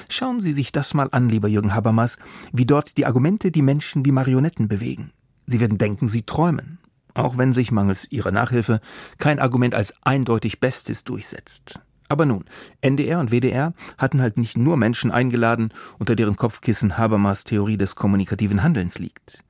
Schauen 0.07 0.39
Sie 0.39 0.53
sich 0.53 0.71
das 0.71 0.93
mal 0.93 1.09
an, 1.11 1.29
lieber 1.29 1.47
Jürgen 1.47 1.73
Habermas, 1.73 2.19
wie 2.51 2.67
dort 2.67 2.97
die 2.97 3.07
Argumente 3.07 3.49
die 3.49 3.63
Menschen 3.63 4.05
wie 4.05 4.11
Marionetten 4.11 4.67
bewegen. 4.67 5.13
Sie 5.47 5.59
werden 5.59 5.79
denken, 5.79 6.09
sie 6.09 6.21
träumen, 6.21 6.77
auch 7.13 7.37
wenn 7.37 7.53
sich 7.53 7.71
mangels 7.71 8.09
ihrer 8.11 8.31
Nachhilfe 8.31 8.79
kein 9.17 9.39
Argument 9.39 9.75
als 9.75 9.93
eindeutig 10.03 10.59
Bestes 10.59 11.03
durchsetzt. 11.03 11.79
Aber 12.09 12.25
nun, 12.25 12.45
NDR 12.81 13.19
und 13.19 13.31
WDR 13.31 13.73
hatten 13.97 14.21
halt 14.21 14.37
nicht 14.37 14.57
nur 14.57 14.77
Menschen 14.77 15.09
eingeladen, 15.09 15.73
unter 15.97 16.15
deren 16.15 16.35
Kopfkissen 16.35 16.97
Habermas 16.97 17.43
Theorie 17.43 17.77
des 17.77 17.95
kommunikativen 17.95 18.61
Handelns 18.61 18.99
liegt. 18.99 19.43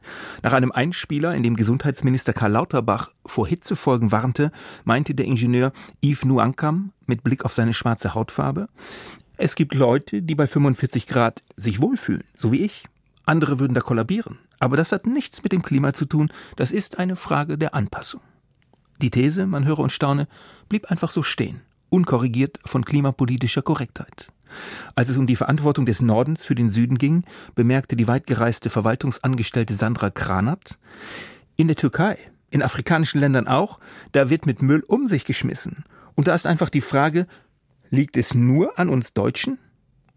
Nach 0.44 0.54
einem 0.54 0.72
Einspieler, 0.72 1.36
in 1.36 1.44
dem 1.44 1.56
Gesundheitsminister 1.56 2.32
Karl 2.32 2.52
Lauterbach 2.52 3.10
vor 3.26 3.48
Hitzefolgen 3.48 4.12
warnte, 4.12 4.52
meinte 4.86 5.16
der 5.16 5.26
Ingenieur 5.26 5.74
Yves 6.02 6.26
Nuankam 6.26 6.94
mit 7.06 7.24
Blick 7.24 7.44
auf 7.44 7.54
seine 7.54 7.74
schwarze 7.74 8.14
Hautfarbe, 8.14 8.68
es 9.38 9.56
gibt 9.56 9.74
Leute, 9.74 10.22
die 10.22 10.36
bei 10.36 10.48
45 10.48 11.08
Grad 11.08 11.42
sich 11.58 11.82
wohlfühlen, 11.82 12.24
so 12.36 12.52
wie 12.52 12.62
ich. 12.62 12.86
Andere 13.26 13.60
würden 13.60 13.74
da 13.74 13.82
kollabieren. 13.82 14.40
Aber 14.60 14.78
das 14.78 14.92
hat 14.92 15.06
nichts 15.08 15.44
mit 15.44 15.52
dem 15.52 15.62
Klima 15.62 15.94
zu 15.94 16.06
tun, 16.06 16.32
das 16.56 16.72
ist 16.72 17.00
eine 17.00 17.16
Frage 17.16 17.58
der 17.58 17.74
Anpassung. 17.74 18.22
Die 19.02 19.12
These, 19.12 19.46
man 19.46 19.66
höre 19.66 19.80
und 19.80 19.92
staune, 19.92 20.28
blieb 20.70 20.90
einfach 20.92 21.12
so 21.12 21.24
stehen 21.24 21.62
unkorrigiert 21.94 22.58
von 22.66 22.84
klimapolitischer 22.84 23.62
Korrektheit. 23.62 24.34
Als 24.96 25.10
es 25.10 25.18
um 25.18 25.28
die 25.28 25.36
Verantwortung 25.36 25.86
des 25.86 26.02
Nordens 26.02 26.44
für 26.44 26.56
den 26.56 26.70
Süden 26.70 26.98
ging, 26.98 27.24
bemerkte 27.56 27.96
die 27.96 28.08
weitgereiste 28.08 28.72
Verwaltungsangestellte 28.72 29.76
Sandra 29.76 30.10
Kranat, 30.10 30.80
in 31.56 31.68
der 31.68 31.76
Türkei, 31.76 32.18
in 32.50 32.64
afrikanischen 32.64 33.20
Ländern 33.20 33.48
auch, 33.48 33.80
da 34.12 34.32
wird 34.32 34.48
mit 34.48 34.62
Müll 34.64 34.84
um 34.88 35.08
sich 35.08 35.24
geschmissen. 35.24 35.86
Und 36.16 36.28
da 36.28 36.34
ist 36.34 36.48
einfach 36.48 36.70
die 36.70 36.82
Frage, 36.82 37.28
liegt 37.90 38.18
es 38.18 38.34
nur 38.34 38.80
an 38.80 38.90
uns 38.90 39.14
Deutschen? 39.14 39.60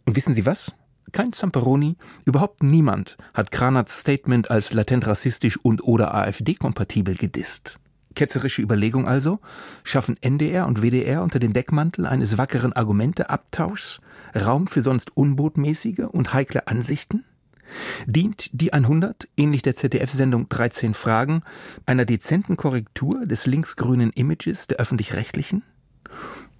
Und 0.06 0.16
wissen 0.16 0.32
Sie 0.32 0.46
was? 0.46 0.74
Kein 1.12 1.32
Zamperoni, 1.32 1.96
überhaupt 2.24 2.62
niemand 2.62 3.16
hat 3.32 3.50
Kranats 3.50 4.00
Statement 4.00 4.50
als 4.50 4.72
latent 4.72 5.06
rassistisch 5.06 5.56
und 5.56 5.82
oder 5.82 6.14
AfD-kompatibel 6.14 7.14
gedisst. 7.14 7.78
Ketzerische 8.14 8.62
Überlegung 8.62 9.06
also? 9.06 9.40
Schaffen 9.84 10.16
NDR 10.20 10.66
und 10.66 10.82
WDR 10.82 11.22
unter 11.22 11.38
dem 11.38 11.52
Deckmantel 11.52 12.06
eines 12.06 12.38
wackeren 12.38 12.72
Argumenteabtauschs 12.72 14.00
Raum 14.34 14.66
für 14.66 14.82
sonst 14.82 15.16
unbotmäßige 15.16 16.06
und 16.10 16.32
heikle 16.32 16.66
Ansichten? 16.66 17.24
Dient 18.06 18.50
die 18.52 18.72
100, 18.72 19.28
ähnlich 19.36 19.62
der 19.62 19.74
ZDF-Sendung 19.74 20.48
13 20.48 20.94
Fragen, 20.94 21.42
einer 21.84 22.04
dezenten 22.04 22.56
Korrektur 22.56 23.26
des 23.26 23.46
linksgrünen 23.46 24.10
Images 24.12 24.66
der 24.66 24.78
öffentlich-rechtlichen? 24.78 25.62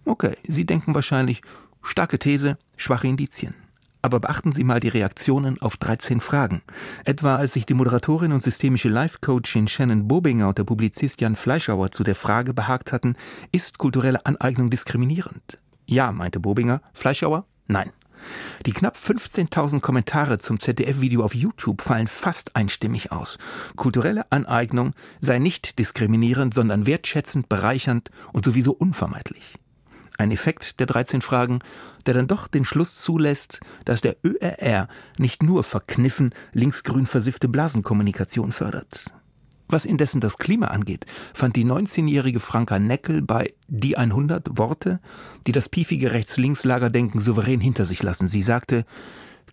Okay, 0.05 0.37
Sie 0.47 0.67
denken 0.67 0.95
wahrscheinlich, 0.95 1.43
starke 1.83 2.19
These, 2.19 2.59
schwache 2.77 3.07
Indizien. 3.07 3.55
Aber 4.07 4.21
beachten 4.21 4.53
Sie 4.53 4.63
mal 4.63 4.79
die 4.79 4.87
Reaktionen 4.87 5.61
auf 5.61 5.77
13 5.79 6.21
Fragen. 6.21 6.63
Etwa 7.05 7.35
als 7.35 7.55
sich 7.55 7.67
die 7.67 7.75
Moderatorin 7.75 8.31
und 8.31 8.41
systemische 8.41 8.89
Life-Coachin 8.89 9.67
Shannon 9.67 10.07
Bobinger 10.07 10.47
und 10.49 10.59
der 10.59 10.63
Publizist 10.63 11.21
Jan 11.21 11.35
Fleischauer 11.35 11.91
zu 11.91 12.05
der 12.05 12.15
Frage 12.15 12.55
behagt 12.55 12.93
hatten, 12.93 13.17
ist 13.51 13.79
kulturelle 13.79 14.25
Aneignung 14.25 14.71
diskriminierend? 14.71 15.59
Ja, 15.87 16.13
meinte 16.13 16.39
Bobinger. 16.39 16.83
Fleischauer? 16.95 17.47
Nein. 17.67 17.91
Die 18.65 18.71
knapp 18.71 18.95
15.000 18.95 19.81
Kommentare 19.81 20.39
zum 20.39 20.61
ZDF-Video 20.61 21.25
auf 21.25 21.35
YouTube 21.35 21.83
fallen 21.83 22.07
fast 22.07 22.55
einstimmig 22.55 23.11
aus. 23.11 23.39
Kulturelle 23.75 24.31
Aneignung 24.31 24.93
sei 25.21 25.41
nicht 25.41 25.81
diskriminierend, 25.81 26.55
sondern 26.55 26.87
wertschätzend, 26.87 27.49
bereichernd 27.49 28.11
und 28.33 28.45
sowieso 28.45 28.71
unvermeidlich. 28.71 29.55
Ein 30.19 30.31
Effekt 30.31 30.81
der 30.81 30.87
13 30.87 31.21
Fragen, 31.21 31.61
der 32.07 32.15
dann 32.15 32.27
doch 32.27 32.49
den 32.49 32.65
Schluss 32.65 32.99
zulässt, 32.99 33.61
dass 33.85 34.01
der 34.01 34.17
ÖRR 34.25 34.89
nicht 35.19 35.43
nur 35.43 35.63
verkniffen 35.63 36.35
linksgrün 36.53 37.07
versiffte 37.07 37.49
Blasenkommunikation 37.49 38.53
fördert. 38.53 39.11
Was 39.69 39.85
indessen 39.85 40.21
das 40.21 40.39
Klima 40.39 40.69
angeht, 40.69 41.07
fand 41.35 41.57
die 41.57 41.65
19-jährige 41.65 42.39
Franka 42.39 42.79
Neckel 42.79 43.21
bei 43.21 43.53
Die 43.67 43.97
100 43.97 44.59
Worte, 44.59 45.01
die 45.47 45.53
das 45.53 45.69
piefige 45.69 46.13
Rechts-Links-Lagerdenken 46.13 47.21
souverän 47.21 47.61
hinter 47.61 47.85
sich 47.85 48.03
lassen. 48.03 48.29
Sie 48.29 48.43
sagte, 48.43 48.85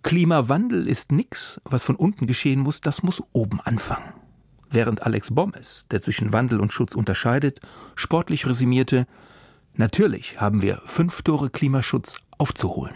Klimawandel 0.04 0.88
ist 0.88 1.12
nix, 1.12 1.60
was 1.63 1.84
von 1.84 1.95
unten 1.95 2.28
geschehen 2.28 2.60
muss, 2.60 2.80
das 2.82 3.02
muss 3.02 3.23
oben 3.32 3.60
anfangen. 3.60 4.13
Während 4.69 5.04
Alex 5.04 5.34
Bommes, 5.34 5.88
der 5.89 6.02
zwischen 6.02 6.34
Wandel 6.34 6.60
und 6.60 6.73
Schutz 6.73 6.93
unterscheidet, 6.93 7.60
sportlich 7.95 8.45
resümierte, 8.45 9.08
Natürlich 9.76 10.40
haben 10.40 10.62
wir 10.62 10.82
fünf 10.86 11.24
Tore 11.24 11.50
Klimaschutz 11.50 12.18
aufzuholen. 12.38 12.94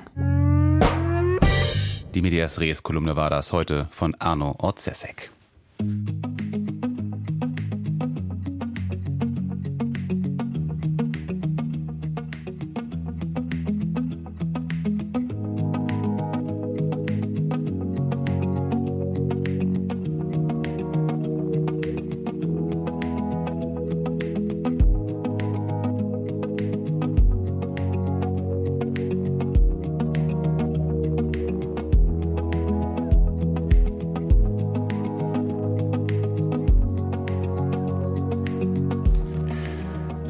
Die 2.13 2.21
Medias 2.21 2.59
Res 2.59 2.83
Kolumne 2.83 3.15
war 3.15 3.31
das 3.31 3.51
heute 3.51 3.87
von 3.89 4.13
Arno 4.19 4.55
Orzesek. 4.59 5.31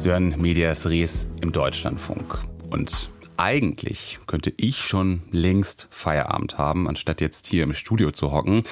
Sören 0.08 0.40
Medias 0.40 0.88
Res 0.88 1.28
im 1.42 1.52
Deutschlandfunk. 1.52 2.38
Und 2.70 3.10
eigentlich 3.36 4.18
könnte 4.26 4.54
ich 4.56 4.78
schon 4.78 5.20
längst 5.32 5.86
Feierabend 5.90 6.56
haben, 6.56 6.88
anstatt 6.88 7.20
jetzt 7.20 7.46
hier 7.46 7.62
im 7.62 7.74
Studio 7.74 8.10
zu 8.10 8.32
hocken. 8.32 8.62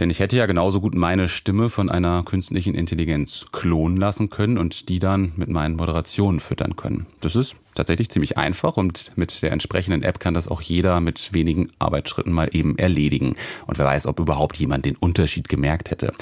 Denn 0.00 0.08
ich 0.08 0.18
hätte 0.18 0.38
ja 0.38 0.46
genauso 0.46 0.80
gut 0.80 0.94
meine 0.94 1.28
Stimme 1.28 1.68
von 1.68 1.90
einer 1.90 2.22
künstlichen 2.22 2.74
Intelligenz 2.74 3.44
klonen 3.52 3.98
lassen 3.98 4.30
können 4.30 4.56
und 4.56 4.88
die 4.88 4.98
dann 4.98 5.34
mit 5.36 5.50
meinen 5.50 5.76
Moderationen 5.76 6.40
füttern 6.40 6.74
können. 6.74 7.04
Das 7.20 7.36
ist 7.36 7.56
tatsächlich 7.74 8.08
ziemlich 8.08 8.38
einfach 8.38 8.78
und 8.78 9.12
mit 9.14 9.42
der 9.42 9.52
entsprechenden 9.52 10.02
App 10.02 10.20
kann 10.20 10.32
das 10.32 10.48
auch 10.48 10.62
jeder 10.62 11.00
mit 11.00 11.34
wenigen 11.34 11.70
Arbeitsschritten 11.78 12.32
mal 12.32 12.48
eben 12.52 12.78
erledigen. 12.78 13.36
Und 13.66 13.76
wer 13.76 13.84
weiß, 13.84 14.06
ob 14.06 14.20
überhaupt 14.20 14.56
jemand 14.56 14.86
den 14.86 14.96
Unterschied 14.96 15.50
gemerkt 15.50 15.90
hätte. 15.90 16.14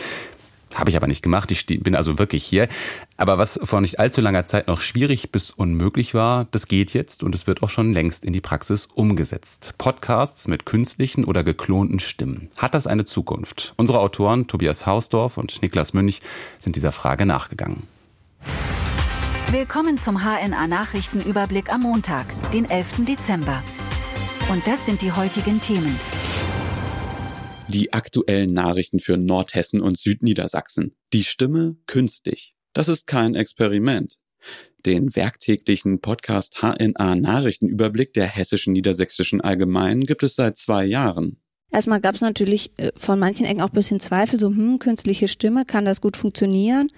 Habe 0.76 0.90
ich 0.90 0.96
aber 0.96 1.06
nicht 1.06 1.22
gemacht. 1.22 1.50
Ich 1.50 1.66
bin 1.66 1.96
also 1.96 2.18
wirklich 2.18 2.44
hier. 2.44 2.68
Aber 3.16 3.38
was 3.38 3.58
vor 3.62 3.80
nicht 3.80 3.98
allzu 3.98 4.20
langer 4.20 4.44
Zeit 4.44 4.66
noch 4.66 4.82
schwierig 4.82 5.32
bis 5.32 5.50
unmöglich 5.50 6.12
war, 6.12 6.44
das 6.50 6.68
geht 6.68 6.92
jetzt 6.92 7.22
und 7.22 7.34
es 7.34 7.46
wird 7.46 7.62
auch 7.62 7.70
schon 7.70 7.94
längst 7.94 8.26
in 8.26 8.34
die 8.34 8.42
Praxis 8.42 8.84
umgesetzt. 8.84 9.72
Podcasts 9.78 10.48
mit 10.48 10.66
künstlichen 10.66 11.24
oder 11.24 11.44
geklonten 11.44 11.98
Stimmen. 11.98 12.50
Hat 12.58 12.74
das 12.74 12.86
eine 12.86 13.06
Zukunft? 13.06 13.72
Unsere 13.78 14.00
Autoren 14.00 14.48
Tobias 14.48 14.84
Hausdorf 14.84 15.38
und 15.38 15.62
Niklas 15.62 15.94
Münch 15.94 16.20
sind 16.58 16.76
dieser 16.76 16.92
Frage 16.92 17.24
nachgegangen. 17.24 17.84
Willkommen 19.50 19.96
zum 19.96 20.18
HNA 20.24 20.66
Nachrichtenüberblick 20.66 21.72
am 21.72 21.82
Montag, 21.82 22.26
den 22.52 22.68
11. 22.68 23.06
Dezember. 23.06 23.62
Und 24.50 24.66
das 24.66 24.84
sind 24.84 25.00
die 25.00 25.12
heutigen 25.12 25.62
Themen. 25.62 25.98
Die 27.68 27.92
aktuellen 27.92 28.52
Nachrichten 28.54 29.00
für 29.00 29.16
Nordhessen 29.16 29.80
und 29.80 29.98
Südniedersachsen. 29.98 30.94
Die 31.12 31.24
Stimme 31.24 31.76
künstlich. 31.86 32.54
Das 32.72 32.88
ist 32.88 33.08
kein 33.08 33.34
Experiment. 33.34 34.18
Den 34.84 35.16
werktäglichen 35.16 36.00
Podcast 36.00 36.62
HNA 36.62 37.16
Nachrichtenüberblick 37.16 38.12
der 38.12 38.26
Hessischen 38.26 38.72
Niedersächsischen 38.72 39.40
Allgemeinen 39.40 40.06
gibt 40.06 40.22
es 40.22 40.36
seit 40.36 40.56
zwei 40.56 40.84
Jahren. 40.84 41.40
Erstmal 41.72 42.00
gab 42.00 42.14
es 42.14 42.20
natürlich 42.20 42.70
äh, 42.76 42.92
von 42.94 43.18
manchen 43.18 43.44
Ecken 43.44 43.62
auch 43.62 43.70
ein 43.70 43.74
bisschen 43.74 43.98
Zweifel, 43.98 44.38
so, 44.38 44.48
hm, 44.48 44.78
künstliche 44.78 45.26
Stimme, 45.26 45.64
kann 45.64 45.84
das 45.84 46.00
gut 46.00 46.16
funktionieren? 46.16 46.92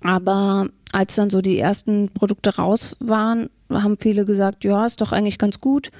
Aber 0.00 0.66
als 0.90 1.14
dann 1.14 1.30
so 1.30 1.40
die 1.40 1.58
ersten 1.58 2.08
Produkte 2.12 2.56
raus 2.56 2.96
waren, 2.98 3.48
haben 3.70 3.96
viele 4.00 4.24
gesagt, 4.24 4.64
ja, 4.64 4.84
ist 4.84 5.00
doch 5.00 5.12
eigentlich 5.12 5.38
ganz 5.38 5.60
gut. 5.60 5.90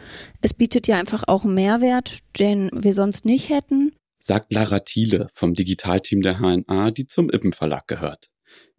Es 0.40 0.52
bietet 0.52 0.88
ja 0.88 0.98
einfach 0.98 1.22
auch 1.28 1.44
einen 1.44 1.54
Mehrwert, 1.54 2.18
den 2.40 2.70
wir 2.72 2.94
sonst 2.94 3.24
nicht 3.24 3.50
hätten 3.50 3.92
sagt 4.20 4.52
Lara 4.52 4.80
Thiele 4.80 5.28
vom 5.32 5.54
Digitalteam 5.54 6.22
der 6.22 6.38
HNA, 6.38 6.92
die 6.92 7.06
zum 7.06 7.30
Ippen 7.30 7.52
Verlag 7.52 7.88
gehört. 7.88 8.30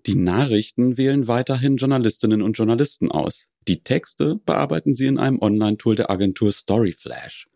Die 0.06 0.16
Nachrichten 0.16 0.98
wählen 0.98 1.28
weiterhin 1.28 1.78
Journalistinnen 1.78 2.42
und 2.42 2.54
Journalisten 2.54 3.12
aus. 3.12 3.50
Die 3.68 3.84
Texte 3.84 4.40
bearbeiten 4.46 4.96
sie 4.96 5.06
in 5.06 5.20
einem 5.20 5.40
Online-Tool 5.40 5.96
der 5.96 6.10
Agentur 6.10 6.52
Storyflash. 6.52 7.48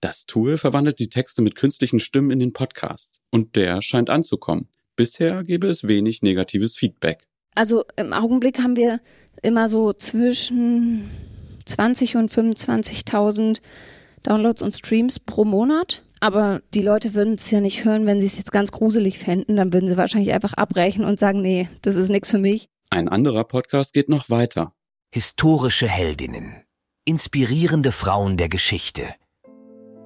Das 0.00 0.26
Tool 0.26 0.56
verwandelt 0.56 0.98
die 0.98 1.08
Texte 1.08 1.42
mit 1.42 1.56
künstlichen 1.56 2.00
Stimmen 2.00 2.30
in 2.30 2.38
den 2.38 2.52
Podcast 2.52 3.20
und 3.30 3.56
der 3.56 3.80
scheint 3.82 4.10
anzukommen. 4.10 4.68
Bisher 4.96 5.42
gebe 5.42 5.68
es 5.68 5.86
wenig 5.86 6.22
negatives 6.22 6.76
Feedback. 6.76 7.28
Also 7.54 7.84
im 7.96 8.12
Augenblick 8.12 8.58
haben 8.58 8.76
wir 8.76 9.00
immer 9.42 9.68
so 9.68 9.92
zwischen 9.92 11.10
20 11.64 12.16
und 12.16 12.30
25.000 12.30 13.60
Downloads 14.22 14.62
und 14.62 14.74
Streams 14.74 15.18
pro 15.18 15.44
Monat. 15.44 16.04
Aber 16.20 16.60
die 16.74 16.82
Leute 16.82 17.14
würden 17.14 17.34
es 17.34 17.50
ja 17.50 17.60
nicht 17.60 17.84
hören, 17.84 18.04
wenn 18.04 18.20
sie 18.20 18.26
es 18.26 18.36
jetzt 18.36 18.52
ganz 18.52 18.72
gruselig 18.72 19.18
fänden. 19.18 19.56
Dann 19.56 19.72
würden 19.72 19.88
sie 19.88 19.96
wahrscheinlich 19.96 20.32
einfach 20.34 20.52
abbrechen 20.52 21.04
und 21.04 21.18
sagen, 21.18 21.40
nee, 21.40 21.68
das 21.80 21.96
ist 21.96 22.10
nichts 22.10 22.30
für 22.30 22.38
mich. 22.38 22.68
Ein 22.90 23.08
anderer 23.08 23.44
Podcast 23.44 23.94
geht 23.94 24.08
noch 24.10 24.28
weiter. 24.28 24.74
Historische 25.12 25.88
Heldinnen. 25.88 26.62
Inspirierende 27.06 27.90
Frauen 27.90 28.36
der 28.36 28.50
Geschichte. 28.50 29.04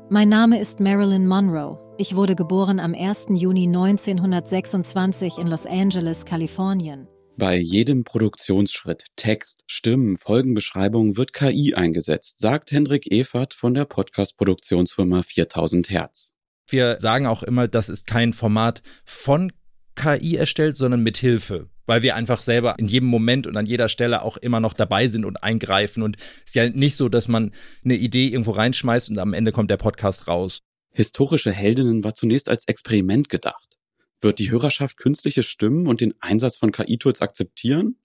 Mein 0.09 0.29
Name 0.29 0.61
ist 0.61 0.81
Marilyn 0.81 1.27
Monroe. 1.27 1.79
Ich 1.99 2.15
wurde 2.15 2.37
geboren 2.37 2.79
am 2.79 2.95
1. 2.95 3.27
Juni 3.31 3.67
1926 3.67 5.39
in 5.39 5.49
Los 5.49 5.67
Angeles, 5.67 6.25
Kalifornien. 6.25 7.09
Bei 7.37 7.57
jedem 7.57 8.05
Produktionsschritt, 8.05 9.07
Text, 9.17 9.65
Stimmen, 9.67 10.17
Folgenbeschreibung 10.17 11.17
wird 11.17 11.33
KI 11.33 11.75
eingesetzt, 11.75 12.39
sagt 12.39 12.71
Hendrik 12.71 13.11
Evert 13.11 13.55
von 13.55 13.75
der 13.75 13.87
Podcast-Produktionsfirma 13.87 15.23
4000 15.23 15.91
Hertz. 15.91 16.33
Wir 16.69 17.01
sagen 17.01 17.27
auch 17.27 17.43
immer, 17.43 17.67
das 17.67 17.89
ist 17.89 18.07
kein 18.07 18.33
Format 18.33 18.83
von 19.05 19.53
KI 19.97 20.37
erstellt, 20.37 20.77
sondern 20.77 21.03
mit 21.03 21.17
Hilfe, 21.17 21.69
weil 21.87 22.03
wir 22.03 22.15
einfach 22.15 22.41
selber 22.41 22.79
in 22.79 22.87
jedem 22.87 23.09
Moment 23.09 23.49
und 23.49 23.57
an 23.57 23.67
jeder 23.67 23.89
Stelle 23.89 24.23
auch 24.23 24.37
immer 24.37 24.61
noch 24.61 24.73
dabei 24.73 25.09
sind 25.09 25.25
und 25.25 25.43
eingreifen. 25.43 26.05
Und 26.05 26.17
es 26.19 26.51
ist 26.51 26.55
ja 26.55 26.69
nicht 26.69 26.95
so, 26.95 27.09
dass 27.09 27.27
man 27.27 27.51
eine 27.85 27.97
Idee 27.97 28.29
irgendwo 28.29 28.53
reinschmeißt 28.53 29.11
und 29.11 29.19
am 29.19 29.33
Ende 29.33 29.51
kommt 29.51 29.73
der 29.73 29.77
Podcast 29.77 30.29
raus. 30.29 30.61
Historische 30.93 31.51
Heldinnen 31.51 32.05
war 32.05 32.15
zunächst 32.15 32.49
als 32.49 32.69
Experiment 32.69 33.29
gedacht. 33.29 33.77
Wird 34.25 34.39
die 34.39 34.51
Hörerschaft 34.51 34.97
künstliche 34.97 35.43
Stimmen 35.43 35.87
und 35.87 36.01
den 36.01 36.15
Einsatz 36.21 36.57
von 36.57 36.73
KI-Tools 36.73 37.21
akzeptieren? 37.21 37.99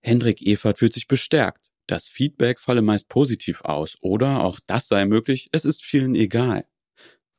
Hendrik 0.00 0.40
Evert 0.40 0.78
fühlt 0.78 0.92
sich 0.92 1.08
bestärkt. 1.08 1.72
Das 1.88 2.08
Feedback 2.08 2.60
falle 2.60 2.80
meist 2.80 3.08
positiv 3.08 3.62
aus 3.62 3.96
oder 4.00 4.44
auch 4.44 4.60
das 4.64 4.86
sei 4.86 5.04
möglich, 5.04 5.48
es 5.50 5.64
ist 5.64 5.82
vielen 5.82 6.14
egal. 6.14 6.64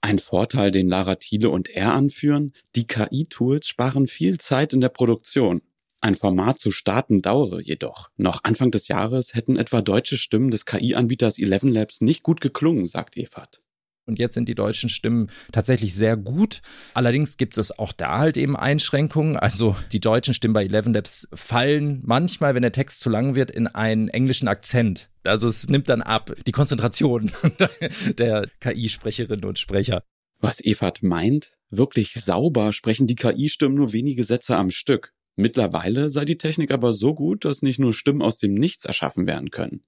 Ein 0.02 0.20
Vorteil, 0.20 0.72
den 0.72 0.90
Lara 0.90 1.16
Thiele 1.16 1.50
und 1.50 1.70
er 1.70 1.94
anführen, 1.94 2.52
die 2.76 2.88
KI-Tools 2.88 3.70
sparen 3.70 4.06
viel 4.06 4.38
Zeit 4.38 4.74
in 4.74 4.82
der 4.82 4.90
Produktion. 4.90 5.62
Ein 6.02 6.16
Format 6.16 6.60
zu 6.60 6.72
starten 6.72 7.22
dauere 7.22 7.62
jedoch. 7.62 8.10
Noch 8.18 8.44
Anfang 8.44 8.70
des 8.70 8.90
Jahres 8.90 9.34
hätten 9.34 9.56
etwa 9.56 9.82
deutsche 9.82 10.18
Stimmen 10.18 10.52
des 10.52 10.66
KI-Anbieters 10.66 11.40
Eleven 11.40 11.72
Labs 11.72 12.02
nicht 12.02 12.22
gut 12.22 12.42
geklungen, 12.42 12.86
sagt 12.86 13.16
Evert. 13.16 13.63
Und 14.06 14.20
jetzt 14.20 14.34
sind 14.34 14.50
die 14.50 14.56
deutschen 14.56 14.90
Stimmen 14.90 15.30
tatsächlich 15.52 15.96
sehr 15.96 16.18
gut. 16.18 16.62
Allerdings 16.94 17.38
gibt 17.38 17.58
es 17.58 17.78
auch 17.78 17.94
da 17.94 18.20
halt 18.20 18.36
eben 18.36 18.58
Einschränkungen. 18.58 19.38
Also 19.38 19.78
die 19.94 20.02
deutschen 20.02 20.34
Stimmen 20.34 20.54
bei 20.54 20.66
Eleven 20.66 20.94
Labs 20.94 21.28
fallen 21.34 22.02
manchmal, 22.04 22.54
wenn 22.54 22.64
der 22.64 22.74
Text 22.74 23.00
zu 23.00 23.10
lang 23.10 23.36
wird, 23.36 23.50
in 23.50 23.68
einen 23.68 24.10
englischen 24.10 24.50
Akzent. 24.50 25.10
Also 25.24 25.48
es 25.48 25.68
nimmt 25.70 25.88
dann 25.88 26.02
ab 26.02 26.36
die 26.46 26.52
Konzentration 26.52 27.32
der 28.18 28.50
KI-Sprecherinnen 28.60 29.46
und 29.46 29.58
Sprecher. 29.58 30.04
Was 30.40 30.60
Evert 30.60 31.02
meint, 31.02 31.58
wirklich 31.70 32.14
sauber 32.14 32.74
sprechen 32.74 33.08
die 33.08 33.16
KI-Stimmen 33.16 33.76
nur 33.76 33.94
wenige 33.94 34.26
Sätze 34.26 34.58
am 34.58 34.70
Stück. 34.70 35.14
Mittlerweile 35.38 36.10
sei 36.10 36.26
die 36.26 36.38
Technik 36.38 36.72
aber 36.72 36.92
so 36.92 37.16
gut, 37.16 37.46
dass 37.46 37.62
nicht 37.62 37.80
nur 37.80 37.94
Stimmen 37.94 38.22
aus 38.22 38.38
dem 38.38 38.54
Nichts 38.54 38.84
erschaffen 38.84 39.26
werden 39.26 39.50
können. 39.50 39.84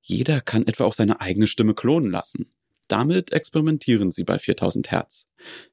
Jeder 0.00 0.40
kann 0.40 0.66
etwa 0.66 0.84
auch 0.84 0.94
seine 0.94 1.20
eigene 1.20 1.48
Stimme 1.48 1.74
klonen 1.74 2.10
lassen. 2.10 2.52
Damit 2.88 3.32
experimentieren 3.32 4.10
sie 4.10 4.24
bei 4.24 4.38
4000 4.38 4.90
Hertz. 4.90 5.28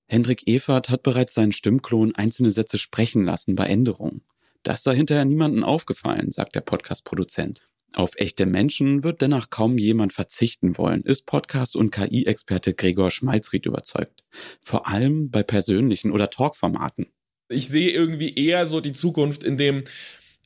Hendrik 0.06 0.48
Evert 0.48 0.90
hat 0.90 1.04
bereits 1.04 1.34
seinen 1.34 1.52
Stimmklon 1.52 2.16
einzelne 2.16 2.52
Sätze 2.52 2.78
sprechen 2.78 3.24
lassen 3.24 3.56
bei 3.56 3.66
Änderungen. 3.66 4.22
Das 4.64 4.84
sei 4.84 4.96
hinterher 4.96 5.26
niemandem 5.26 5.64
aufgefallen, 5.64 6.32
sagt 6.32 6.56
der 6.56 6.62
Podcast-Produzent. 6.62 7.68
Auf 7.96 8.14
echte 8.16 8.48
Menschen 8.48 9.04
wird 9.04 9.22
dennoch 9.22 9.52
kaum 9.52 9.78
jemand 9.78 10.14
verzichten 10.14 10.78
wollen, 10.80 11.04
ist 11.04 11.28
Podcast- 11.28 11.76
und 11.76 11.92
KI-Experte 11.92 12.74
Gregor 12.74 13.12
Schmalzried 13.12 13.68
überzeugt. 13.68 14.24
Vor 14.62 14.88
allem 14.88 15.30
bei 15.30 15.44
persönlichen 15.44 16.12
oder 16.12 16.32
Talkformaten. 16.32 17.08
Ich 17.50 17.68
sehe 17.68 17.92
irgendwie 17.92 18.34
eher 18.34 18.66
so 18.66 18.82
die 18.82 18.94
Zukunft, 18.94 19.44
in 19.44 19.58
dem 19.58 19.84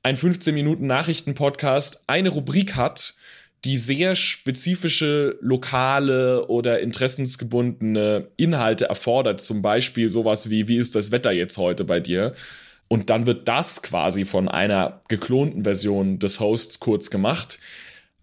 ein 0.03 0.17
15 0.17 0.53
Minuten 0.53 0.87
Nachrichten-Podcast 0.87 2.03
eine 2.07 2.29
Rubrik 2.29 2.75
hat, 2.75 3.15
die 3.65 3.77
sehr 3.77 4.15
spezifische 4.15 5.37
lokale 5.41 6.47
oder 6.47 6.79
interessensgebundene 6.79 8.29
Inhalte 8.37 8.85
erfordert. 8.85 9.41
Zum 9.41 9.61
Beispiel 9.61 10.09
sowas 10.09 10.49
wie, 10.49 10.67
wie 10.67 10.77
ist 10.77 10.95
das 10.95 11.11
Wetter 11.11 11.31
jetzt 11.31 11.57
heute 11.57 11.83
bei 11.83 11.99
dir? 11.99 12.33
Und 12.87 13.09
dann 13.09 13.25
wird 13.25 13.47
das 13.47 13.81
quasi 13.81 14.25
von 14.25 14.47
einer 14.47 15.01
geklonten 15.09 15.63
Version 15.63 16.19
des 16.19 16.39
Hosts 16.39 16.79
kurz 16.79 17.09
gemacht, 17.09 17.59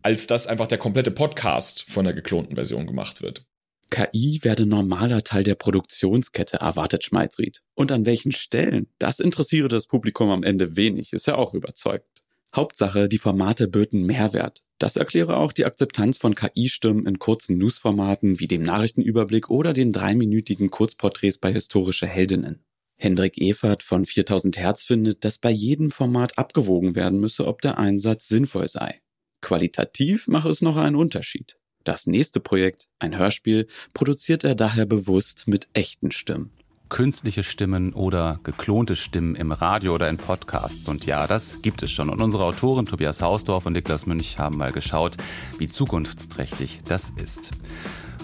als 0.02 0.26
dass 0.26 0.46
einfach 0.46 0.66
der 0.66 0.78
komplette 0.78 1.10
Podcast 1.10 1.84
von 1.88 2.04
der 2.04 2.14
geklonten 2.14 2.54
Version 2.54 2.86
gemacht 2.86 3.20
wird. 3.20 3.44
KI 3.90 4.40
werde 4.42 4.66
normaler 4.66 5.22
Teil 5.22 5.44
der 5.44 5.54
Produktionskette, 5.54 6.56
erwartet 6.56 7.04
Schmeizried. 7.04 7.60
Und 7.74 7.92
an 7.92 8.06
welchen 8.06 8.32
Stellen? 8.32 8.88
Das 8.98 9.20
interessiere 9.20 9.68
das 9.68 9.86
Publikum 9.86 10.30
am 10.30 10.42
Ende 10.42 10.76
wenig, 10.76 11.12
ist 11.12 11.28
er 11.28 11.38
auch 11.38 11.54
überzeugt. 11.54 12.23
Hauptsache, 12.54 13.08
die 13.08 13.18
Formate 13.18 13.66
böten 13.66 14.06
Mehrwert. 14.06 14.62
Das 14.78 14.96
erkläre 14.96 15.36
auch 15.36 15.52
die 15.52 15.64
Akzeptanz 15.64 16.18
von 16.18 16.34
KI-Stimmen 16.34 17.06
in 17.06 17.18
kurzen 17.18 17.58
Newsformaten 17.58 18.38
wie 18.38 18.46
dem 18.46 18.62
Nachrichtenüberblick 18.62 19.50
oder 19.50 19.72
den 19.72 19.92
dreiminütigen 19.92 20.70
Kurzporträts 20.70 21.38
bei 21.38 21.52
historische 21.52 22.06
Heldinnen. 22.06 22.64
Hendrik 22.96 23.38
Evert 23.38 23.82
von 23.82 24.04
4000 24.04 24.56
Hertz 24.56 24.84
findet, 24.84 25.24
dass 25.24 25.38
bei 25.38 25.50
jedem 25.50 25.90
Format 25.90 26.38
abgewogen 26.38 26.94
werden 26.94 27.18
müsse, 27.18 27.46
ob 27.46 27.60
der 27.60 27.78
Einsatz 27.78 28.28
sinnvoll 28.28 28.68
sei. 28.68 29.00
Qualitativ 29.40 30.28
mache 30.28 30.48
es 30.48 30.62
noch 30.62 30.76
einen 30.76 30.96
Unterschied. 30.96 31.58
Das 31.82 32.06
nächste 32.06 32.40
Projekt, 32.40 32.88
ein 32.98 33.18
Hörspiel, 33.18 33.66
produziert 33.92 34.44
er 34.44 34.54
daher 34.54 34.86
bewusst 34.86 35.48
mit 35.48 35.68
echten 35.74 36.12
Stimmen 36.12 36.52
künstliche 36.88 37.42
Stimmen 37.42 37.92
oder 37.92 38.40
geklonte 38.44 38.96
Stimmen 38.96 39.34
im 39.34 39.52
Radio 39.52 39.94
oder 39.94 40.08
in 40.08 40.16
Podcasts. 40.16 40.88
Und 40.88 41.06
ja, 41.06 41.26
das 41.26 41.62
gibt 41.62 41.82
es 41.82 41.90
schon. 41.90 42.10
Und 42.10 42.20
unsere 42.20 42.44
Autoren 42.44 42.86
Tobias 42.86 43.22
Hausdorf 43.22 43.66
und 43.66 43.72
Niklas 43.72 44.06
Münch 44.06 44.38
haben 44.38 44.56
mal 44.56 44.72
geschaut, 44.72 45.16
wie 45.58 45.68
zukunftsträchtig 45.68 46.80
das 46.86 47.10
ist. 47.10 47.50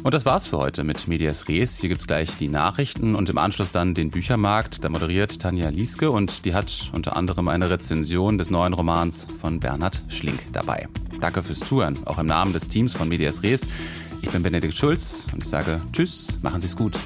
Und 0.02 0.14
das 0.14 0.24
war's 0.24 0.46
für 0.46 0.56
heute 0.56 0.82
mit 0.82 1.08
Medias 1.08 1.46
Res. 1.46 1.78
Hier 1.78 1.90
gibt's 1.90 2.06
gleich 2.06 2.34
die 2.38 2.48
Nachrichten 2.48 3.14
und 3.14 3.28
im 3.28 3.36
Anschluss 3.36 3.70
dann 3.70 3.92
den 3.92 4.10
Büchermarkt. 4.10 4.82
Da 4.82 4.88
moderiert 4.88 5.40
Tanja 5.40 5.68
Lieske 5.68 6.10
und 6.10 6.46
die 6.46 6.54
hat 6.54 6.90
unter 6.94 7.16
anderem 7.16 7.48
eine 7.48 7.68
Rezension 7.68 8.38
des 8.38 8.48
neuen 8.48 8.72
Romans 8.72 9.26
von 9.40 9.60
Bernhard 9.60 10.02
Schlink 10.08 10.42
dabei. 10.52 10.88
Danke 11.20 11.42
fürs 11.42 11.60
Zuhören, 11.60 11.98
auch 12.06 12.18
im 12.18 12.26
Namen 12.26 12.54
des 12.54 12.68
Teams 12.68 12.94
von 12.94 13.08
Medias 13.08 13.42
Res. 13.42 13.68
Ich 14.22 14.30
bin 14.30 14.42
Benedikt 14.42 14.74
Schulz 14.74 15.26
und 15.34 15.42
ich 15.42 15.48
sage 15.48 15.82
Tschüss, 15.92 16.38
machen 16.40 16.62
Sie's 16.62 16.76
gut. 16.76 16.96